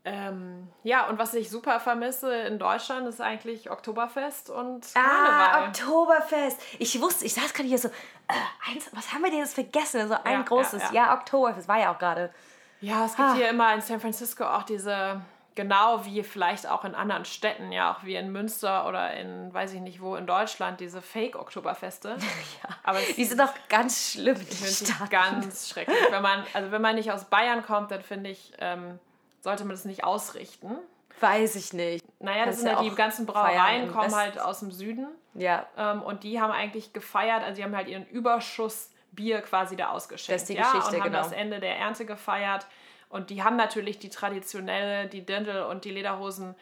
Ähm, 0.04 0.68
ja, 0.84 1.08
und 1.08 1.20
was 1.20 1.34
ich 1.36 1.52
super 1.52 1.80
vermisse 1.80 2.34
in 2.34 2.58
Deutschland 2.58 3.08
ist 3.08 3.22
eigentlich 3.22 3.70
Oktoberfest 3.70 4.50
und 4.50 4.84
Ah, 4.96 5.00
Karneval. 5.00 5.68
Oktoberfest. 5.68 6.60
Ich 6.80 7.00
wusste, 7.00 7.26
ich 7.26 7.36
saß 7.36 7.54
gerade 7.54 7.68
hier 7.70 7.78
so, 7.78 7.88
äh, 7.90 8.72
eins, 8.72 8.90
was 8.94 9.14
haben 9.14 9.22
wir 9.22 9.30
denn 9.30 9.40
jetzt 9.40 9.54
vergessen? 9.54 10.08
So 10.08 10.16
ein 10.24 10.32
Ja, 10.34 10.42
großes. 10.42 10.82
ja, 10.84 10.90
Ja, 10.92 11.06
ja. 11.08 11.14
Oktoberfest 11.14 11.68
war 11.68 11.80
ja 11.80 11.94
auch 11.94 12.00
gerade. 12.00 12.34
Ja, 12.80 13.06
es 13.06 13.16
gibt 13.16 13.28
Ah. 13.30 13.34
hier 13.36 13.50
immer 13.50 13.72
in 13.76 13.82
San 13.82 14.00
Francisco 14.02 14.44
auch 14.44 14.64
diese, 14.64 15.22
genau 15.54 16.04
wie 16.04 16.24
vielleicht 16.24 16.66
auch 16.68 16.84
in 16.84 16.96
anderen 16.96 17.26
Städten, 17.26 17.72
ja, 17.72 17.92
auch 17.94 18.04
wie 18.04 18.16
in 18.16 18.32
Münster 18.32 18.88
oder 18.88 19.14
in, 19.14 19.54
weiß 19.54 19.74
ich 19.74 19.82
nicht 19.82 20.02
wo, 20.02 20.16
in 20.16 20.26
Deutschland, 20.26 20.80
diese 20.80 21.04
Fake-Oktoberfeste. 21.04 22.18
Ja. 22.64 22.70
Aber 22.84 22.98
es 22.98 23.16
Die 23.18 23.26
sind 23.26 23.40
doch 23.40 23.54
ganz 23.70 24.14
schlimm, 24.14 24.34
die 24.40 24.46
finde 24.46 24.72
ich 24.72 24.78
Staaten. 24.80 25.12
ganz 25.12 25.70
schrecklich. 25.70 25.96
Wenn 26.10 26.24
man, 26.24 26.44
also 26.56 26.72
wenn 26.72 26.82
man 26.82 26.96
nicht 26.96 27.12
aus 27.12 27.26
Bayern 27.26 27.64
kommt, 27.64 27.92
dann 27.92 28.02
finde 28.02 28.32
ich, 28.32 28.52
ähm, 28.58 28.98
sollte 29.42 29.64
man 29.64 29.72
das 29.72 29.86
nicht 29.86 30.04
ausrichten. 30.04 30.78
Weiß 31.20 31.56
ich 31.56 31.74
nicht. 31.74 32.04
Naja, 32.20 32.46
das 32.46 32.58
sind 32.58 32.68
ja 32.68 32.82
ja 32.82 32.90
die 32.90 32.96
ganzen 32.96 33.26
Brauereien, 33.26 33.92
kommen 33.92 34.16
halt 34.16 34.40
aus 34.40 34.60
dem 34.60 34.72
Süden. 34.72 35.08
Ja, 35.34 35.68
Ähm, 35.78 36.02
und 36.02 36.24
die 36.24 36.42
haben 36.42 36.52
eigentlich 36.52 36.94
gefeiert, 36.94 37.44
also 37.44 37.56
die 37.56 37.64
haben 37.64 37.76
halt 37.76 37.88
ihren 37.88 38.08
Überschuss 38.08 38.92
Bier 39.12 39.42
quasi 39.42 39.76
da 39.76 39.90
ausgeschenkt. 39.90 40.42
Das 40.42 40.42
ist 40.44 40.50
die 40.50 40.56
ja, 40.56 40.72
Geschichte, 40.72 40.96
und 40.96 41.04
haben 41.04 41.12
genau. 41.12 41.24
das 41.24 41.32
Ende 41.32 41.60
der 41.60 41.78
Ernte 41.78 42.06
gefeiert. 42.06 42.66
Und 43.10 43.30
die 43.30 43.44
haben 43.44 43.58
natürlich 43.58 44.00
die 44.00 44.10
traditionelle, 44.10 45.08
die 45.08 45.26
Dirndl 45.26 45.64
und 45.64 45.84
die 45.84 45.92
Lederhosen, 45.92 46.56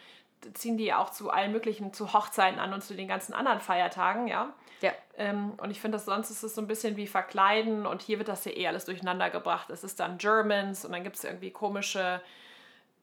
ziehen 0.53 0.77
die 0.77 0.93
auch 0.93 1.11
zu 1.11 1.29
allen 1.29 1.51
möglichen, 1.51 1.93
zu 1.93 2.13
Hochzeiten 2.13 2.59
an 2.59 2.73
und 2.73 2.83
zu 2.83 2.95
den 2.95 3.07
ganzen 3.07 3.33
anderen 3.33 3.59
Feiertagen, 3.59 4.27
ja. 4.27 4.53
ja. 4.81 4.91
Ähm, 5.17 5.53
und 5.57 5.69
ich 5.69 5.79
finde, 5.81 5.97
das 5.97 6.05
sonst 6.05 6.29
ist 6.31 6.43
es 6.43 6.55
so 6.55 6.61
ein 6.61 6.67
bisschen 6.67 6.95
wie 6.97 7.07
Verkleiden 7.07 7.85
und 7.85 8.01
hier 8.01 8.17
wird 8.17 8.29
das 8.29 8.45
ja 8.45 8.53
eh 8.53 8.67
alles 8.67 8.85
durcheinander 8.85 9.29
gebracht. 9.29 9.69
Es 9.69 9.83
ist 9.83 9.99
dann 9.99 10.17
Germans 10.17 10.85
und 10.85 10.93
dann 10.93 11.03
gibt 11.03 11.17
es 11.17 11.23
irgendwie 11.23 11.51
komische 11.51 12.21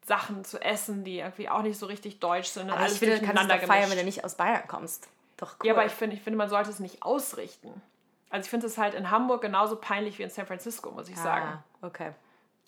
Sachen 0.06 0.44
zu 0.44 0.60
essen, 0.60 1.02
die 1.02 1.18
irgendwie 1.18 1.48
auch 1.48 1.62
nicht 1.62 1.78
so 1.78 1.86
richtig 1.86 2.20
deutsch 2.20 2.48
sind. 2.48 2.70
Aber 2.70 2.86
ich 2.86 2.92
finde, 2.92 3.18
du 3.18 3.26
kannst 3.26 3.50
doch 3.50 3.60
feiern, 3.66 3.90
wenn 3.90 3.98
du 3.98 4.04
nicht 4.04 4.24
aus 4.24 4.36
Bayern 4.36 4.66
kommst. 4.68 5.08
Doch 5.36 5.56
cool. 5.58 5.66
Ja, 5.66 5.72
aber 5.74 5.84
ich 5.84 5.92
finde, 5.92 6.16
ich 6.16 6.22
finde, 6.22 6.38
man 6.38 6.48
sollte 6.48 6.70
es 6.70 6.78
nicht 6.78 7.02
ausrichten. 7.02 7.82
Also 8.30 8.44
ich 8.44 8.50
finde 8.50 8.66
es 8.66 8.78
halt 8.78 8.94
in 8.94 9.10
Hamburg 9.10 9.42
genauso 9.42 9.76
peinlich 9.76 10.18
wie 10.18 10.22
in 10.22 10.30
San 10.30 10.46
Francisco, 10.46 10.90
muss 10.92 11.08
ich 11.08 11.16
sagen. 11.16 11.46
Ah, 11.46 11.86
okay. 11.86 12.12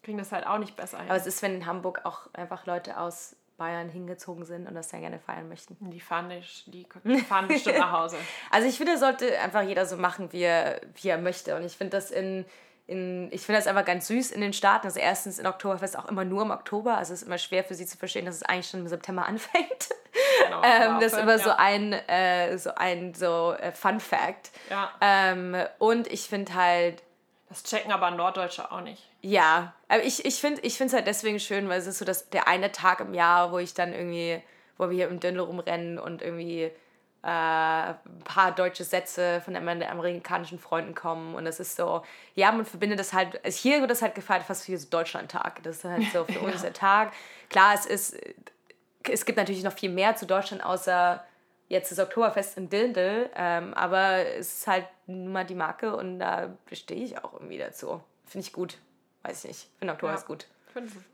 Kriegen 0.03 0.19
das 0.19 0.33
halt 0.33 0.47
auch 0.47 0.59
nicht 0.59 0.77
besser 0.77 0.99
hin. 0.99 1.09
Aber 1.09 1.17
es 1.17 1.27
ist, 1.27 1.41
wenn 1.43 1.55
in 1.55 1.67
Hamburg 1.67 2.05
auch 2.05 2.33
einfach 2.33 2.67
Leute 2.67 2.99
aus 2.99 3.37
Bayern 3.57 3.89
hingezogen 3.89 4.45
sind 4.45 4.67
und 4.67 4.75
das 4.75 4.91
sehr 4.91 5.01
gerne 5.01 5.19
feiern 5.19 5.49
möchten. 5.49 5.77
Die 5.91 6.01
fahren, 6.01 6.29
nicht, 6.29 6.73
die 6.73 6.87
fahren 7.29 7.49
bestimmt 7.49 7.79
nach 7.79 7.93
Hause. 7.93 8.17
Also 8.51 8.69
ich 8.69 8.77
finde, 8.79 8.99
sollte 8.99 9.39
einfach 9.39 9.63
jeder 9.63 9.87
so 9.87 9.97
machen, 9.97 10.33
wie 10.33 10.43
er, 10.43 10.81
wie 10.95 11.09
er 11.09 11.19
möchte. 11.19 11.57
Und 11.57 11.65
ich 11.65 11.77
finde 11.77 11.97
das 11.97 12.11
in, 12.11 12.45
in 12.89 13.29
ich 13.33 13.43
finde 13.43 13.61
das 13.61 13.67
einfach 13.67 13.85
ganz 13.85 14.09
süß 14.09 14.31
in 14.33 14.41
den 14.41 14.53
Staaten. 14.53 14.87
Also 14.87 14.99
erstens 14.99 15.39
in 15.39 15.47
Oktoberfest 15.47 15.97
auch 15.97 16.07
immer 16.07 16.25
nur 16.25 16.43
im 16.43 16.51
Oktober. 16.51 16.97
Also 16.97 17.13
es 17.13 17.23
ist 17.23 17.27
immer 17.29 17.39
schwer 17.39 17.63
für 17.63 17.75
sie 17.75 17.87
zu 17.87 17.99
verstehen, 17.99 18.25
dass 18.25 18.37
es 18.37 18.43
eigentlich 18.43 18.69
schon 18.69 18.81
im 18.81 18.89
September 18.89 19.27
anfängt. 19.29 19.89
Genau, 20.45 20.63
ähm, 20.65 20.99
das 21.01 21.13
ist 21.13 21.19
immer 21.19 21.37
ja. 21.37 21.39
so 21.39 21.51
ein, 21.51 21.93
äh, 21.93 22.57
so 22.59 22.75
ein 22.75 23.15
so 23.15 23.53
äh, 23.53 23.73
Fun 23.73 24.01
Fact. 24.01 24.51
Ja. 24.71 24.91
Ähm, 25.01 25.57
und 25.79 26.11
ich 26.11 26.23
finde 26.23 26.55
halt, 26.55 27.03
das 27.51 27.63
checken 27.63 27.93
aber 27.93 28.11
Norddeutsche 28.11 28.71
auch 28.73 28.81
nicht. 28.81 29.03
Ja, 29.21 29.75
aber 29.89 30.03
ich, 30.03 30.25
ich 30.25 30.41
finde 30.41 30.63
es 30.63 30.93
halt 30.93 31.07
deswegen 31.07 31.41
schön, 31.41 31.69
weil 31.69 31.79
es 31.79 31.87
ist 31.87 31.99
so 31.99 32.05
das, 32.05 32.31
der 32.31 32.49
eine 32.49 32.73
Tag 32.73 33.01
im 33.01 33.15
Jahr, 33.15 33.53
wo 33.53 33.59
ich 33.59 33.75
dann 33.75 33.93
irgendwie, 33.93 34.43
wo 34.77 34.89
wir 34.89 34.97
hier 34.97 35.09
im 35.09 35.21
Dündel 35.21 35.43
rumrennen 35.43 35.99
und 35.99 36.23
irgendwie 36.23 36.71
äh, 37.23 37.29
ein 37.29 38.23
paar 38.25 38.53
deutsche 38.53 38.85
Sätze 38.85 39.41
von 39.41 39.57
amerikanischen 39.57 40.59
Freunden 40.59 40.95
kommen 40.95 41.35
und 41.35 41.47
es 41.47 41.59
ist 41.59 41.77
so, 41.77 42.03
ja, 42.35 42.53
man 42.53 42.65
verbindet 42.65 43.01
das 43.01 43.13
halt, 43.13 43.45
also 43.45 43.59
hier 43.59 43.81
wird 43.81 43.91
das 43.91 44.03
halt 44.03 44.15
gefeiert 44.15 44.45
fast 44.45 44.69
wie 44.69 44.77
so 44.77 44.89
Deutschlandtag. 44.89 45.63
Das 45.63 45.79
ist 45.79 45.85
halt 45.85 46.05
so 46.13 46.25
für 46.25 46.41
uns 46.47 46.63
der 46.63 46.73
Tag. 46.73 47.13
Klar, 47.51 47.75
es 47.75 47.87
ist, 47.87 48.17
es 49.11 49.25
gibt 49.25 49.37
natürlich 49.37 49.65
noch 49.65 49.73
viel 49.73 49.91
mehr 49.91 50.15
zu 50.17 50.27
Deutschland, 50.27 50.65
außer 50.65 51.25
jetzt 51.69 51.91
das 51.91 51.99
Oktoberfest 51.99 52.57
in 52.57 52.71
Dindel, 52.71 53.31
ähm, 53.35 53.75
aber 53.75 54.27
es 54.27 54.59
ist 54.59 54.67
halt 54.67 54.87
nun 55.07 55.33
mal 55.33 55.45
die 55.45 55.55
Marke 55.55 55.97
und 55.97 56.19
da 56.19 56.57
stehe 56.73 57.05
ich 57.05 57.23
auch 57.23 57.35
irgendwie 57.35 57.59
dazu. 57.59 58.01
Finde 58.27 58.47
ich 58.47 58.53
gut. 58.53 58.79
Weiß 59.23 59.45
ich 59.45 59.49
nicht. 59.49 59.71
Finde 59.79 59.95
Oktober 59.95 60.13
ja. 60.13 60.19
ist 60.19 60.27
gut. 60.27 60.47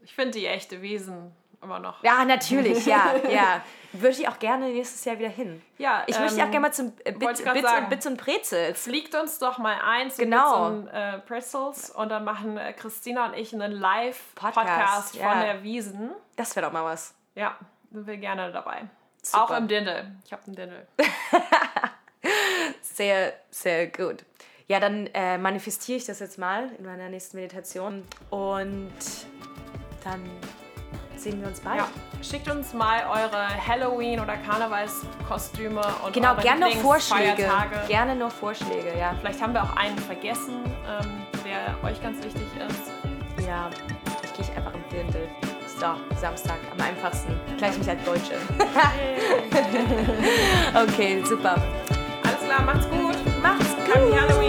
Ich 0.05 0.15
finde 0.15 0.39
die 0.39 0.47
echte 0.47 0.83
Wesen 0.83 1.33
immer 1.65 1.79
noch. 1.79 2.03
Ja, 2.03 2.25
natürlich, 2.25 2.87
ja, 2.87 3.15
ja. 3.29 3.63
Würde 3.93 4.17
ich 4.17 4.29
auch 4.29 4.39
gerne 4.39 4.67
nächstes 4.71 5.05
Jahr 5.05 5.19
wieder 5.19 5.29
hin. 5.29 5.63
Ja, 5.79 6.03
ich 6.07 6.17
ähm, 6.17 6.23
möchte 6.23 6.43
auch 6.43 6.51
gerne 6.51 6.61
mal 6.61 6.73
zum 6.73 6.93
äh, 7.05 7.13
Bits, 7.13 7.43
Bits, 7.43 7.73
und, 7.73 7.89
Bits 7.91 8.07
und 8.07 8.17
Prezels. 8.17 8.83
Fliegt 8.83 9.15
uns 9.15 9.39
doch 9.39 9.59
mal 9.59 9.77
ein 9.85 10.11
zu 10.11 10.23
genau. 10.23 10.71
Bits 10.71 10.81
und 10.81 10.89
äh, 10.89 11.19
Pretzels 11.19 11.91
und 11.91 12.09
dann 12.09 12.25
machen 12.25 12.57
äh, 12.57 12.73
Christina 12.73 13.27
und 13.27 13.35
ich 13.35 13.55
einen 13.55 13.73
Live-Podcast 13.73 15.15
ja. 15.15 15.31
von 15.31 15.41
der 15.41 15.63
Wiesen. 15.63 16.11
Das 16.37 16.57
wäre 16.57 16.67
doch 16.67 16.73
mal 16.73 16.85
was. 16.85 17.15
Ja, 17.37 17.57
sind 17.93 18.07
wir 18.07 18.17
gerne 18.17 18.51
dabei. 18.51 18.83
Super. 19.23 19.45
Auch 19.45 19.51
im 19.53 19.69
Dindel. 19.69 20.13
Ich 20.25 20.33
habe 20.33 20.43
einen 20.47 20.57
Dindel. 20.57 20.87
sehr, 22.83 23.33
sehr 23.51 23.87
gut. 23.87 24.25
Ja, 24.67 24.81
dann 24.81 25.07
äh, 25.09 25.39
manifestiere 25.39 25.99
ich 25.99 26.07
das 26.07 26.21
jetzt 26.21 26.39
mal 26.39 26.71
in 26.79 26.85
meiner 26.85 27.09
nächsten 27.09 27.37
Meditation 27.37 28.03
und 28.31 28.93
dann 30.03 30.23
sehen 31.25 31.41
wir 31.41 31.49
uns 31.49 31.59
bald. 31.61 31.79
Ja. 31.79 31.89
Schickt 32.23 32.49
uns 32.51 32.73
mal 32.73 33.03
eure 33.11 33.49
Halloween- 33.67 34.21
oder 34.21 34.37
Karnevalskostüme 34.37 35.83
und 36.05 36.13
genau, 36.13 36.37
gerne 36.37 36.69
noch 36.69 36.77
Vorschläge. 36.77 37.51
Gerne 37.89 38.15
noch 38.15 38.31
Vorschläge, 38.31 38.97
ja. 38.99 39.15
Vielleicht 39.21 39.43
haben 39.43 39.55
wir 39.55 39.63
auch 39.63 39.75
einen 39.77 39.99
vergessen, 39.99 40.63
ähm, 40.87 41.23
der 41.45 41.77
euch 41.89 42.01
ganz 42.03 42.23
wichtig 42.23 42.47
ist. 42.69 42.93
Ja, 43.47 43.71
ich 44.23 44.33
gehe 44.35 44.57
einfach 44.57 44.75
im 44.75 44.85
Dirndl. 44.91 45.29
So, 45.79 45.87
Samstag, 46.21 46.59
am 46.71 46.81
einfachsten. 46.85 47.39
Gleich 47.59 47.77
mich 47.77 47.89
als 47.89 48.05
Deutsche. 48.05 48.35
okay, 50.75 51.23
super. 51.25 51.57
Alles 52.23 52.45
klar, 52.45 52.63
macht's 52.63 52.89
gut. 52.89 53.17
Macht's 53.43 53.75
gut. 53.87 54.44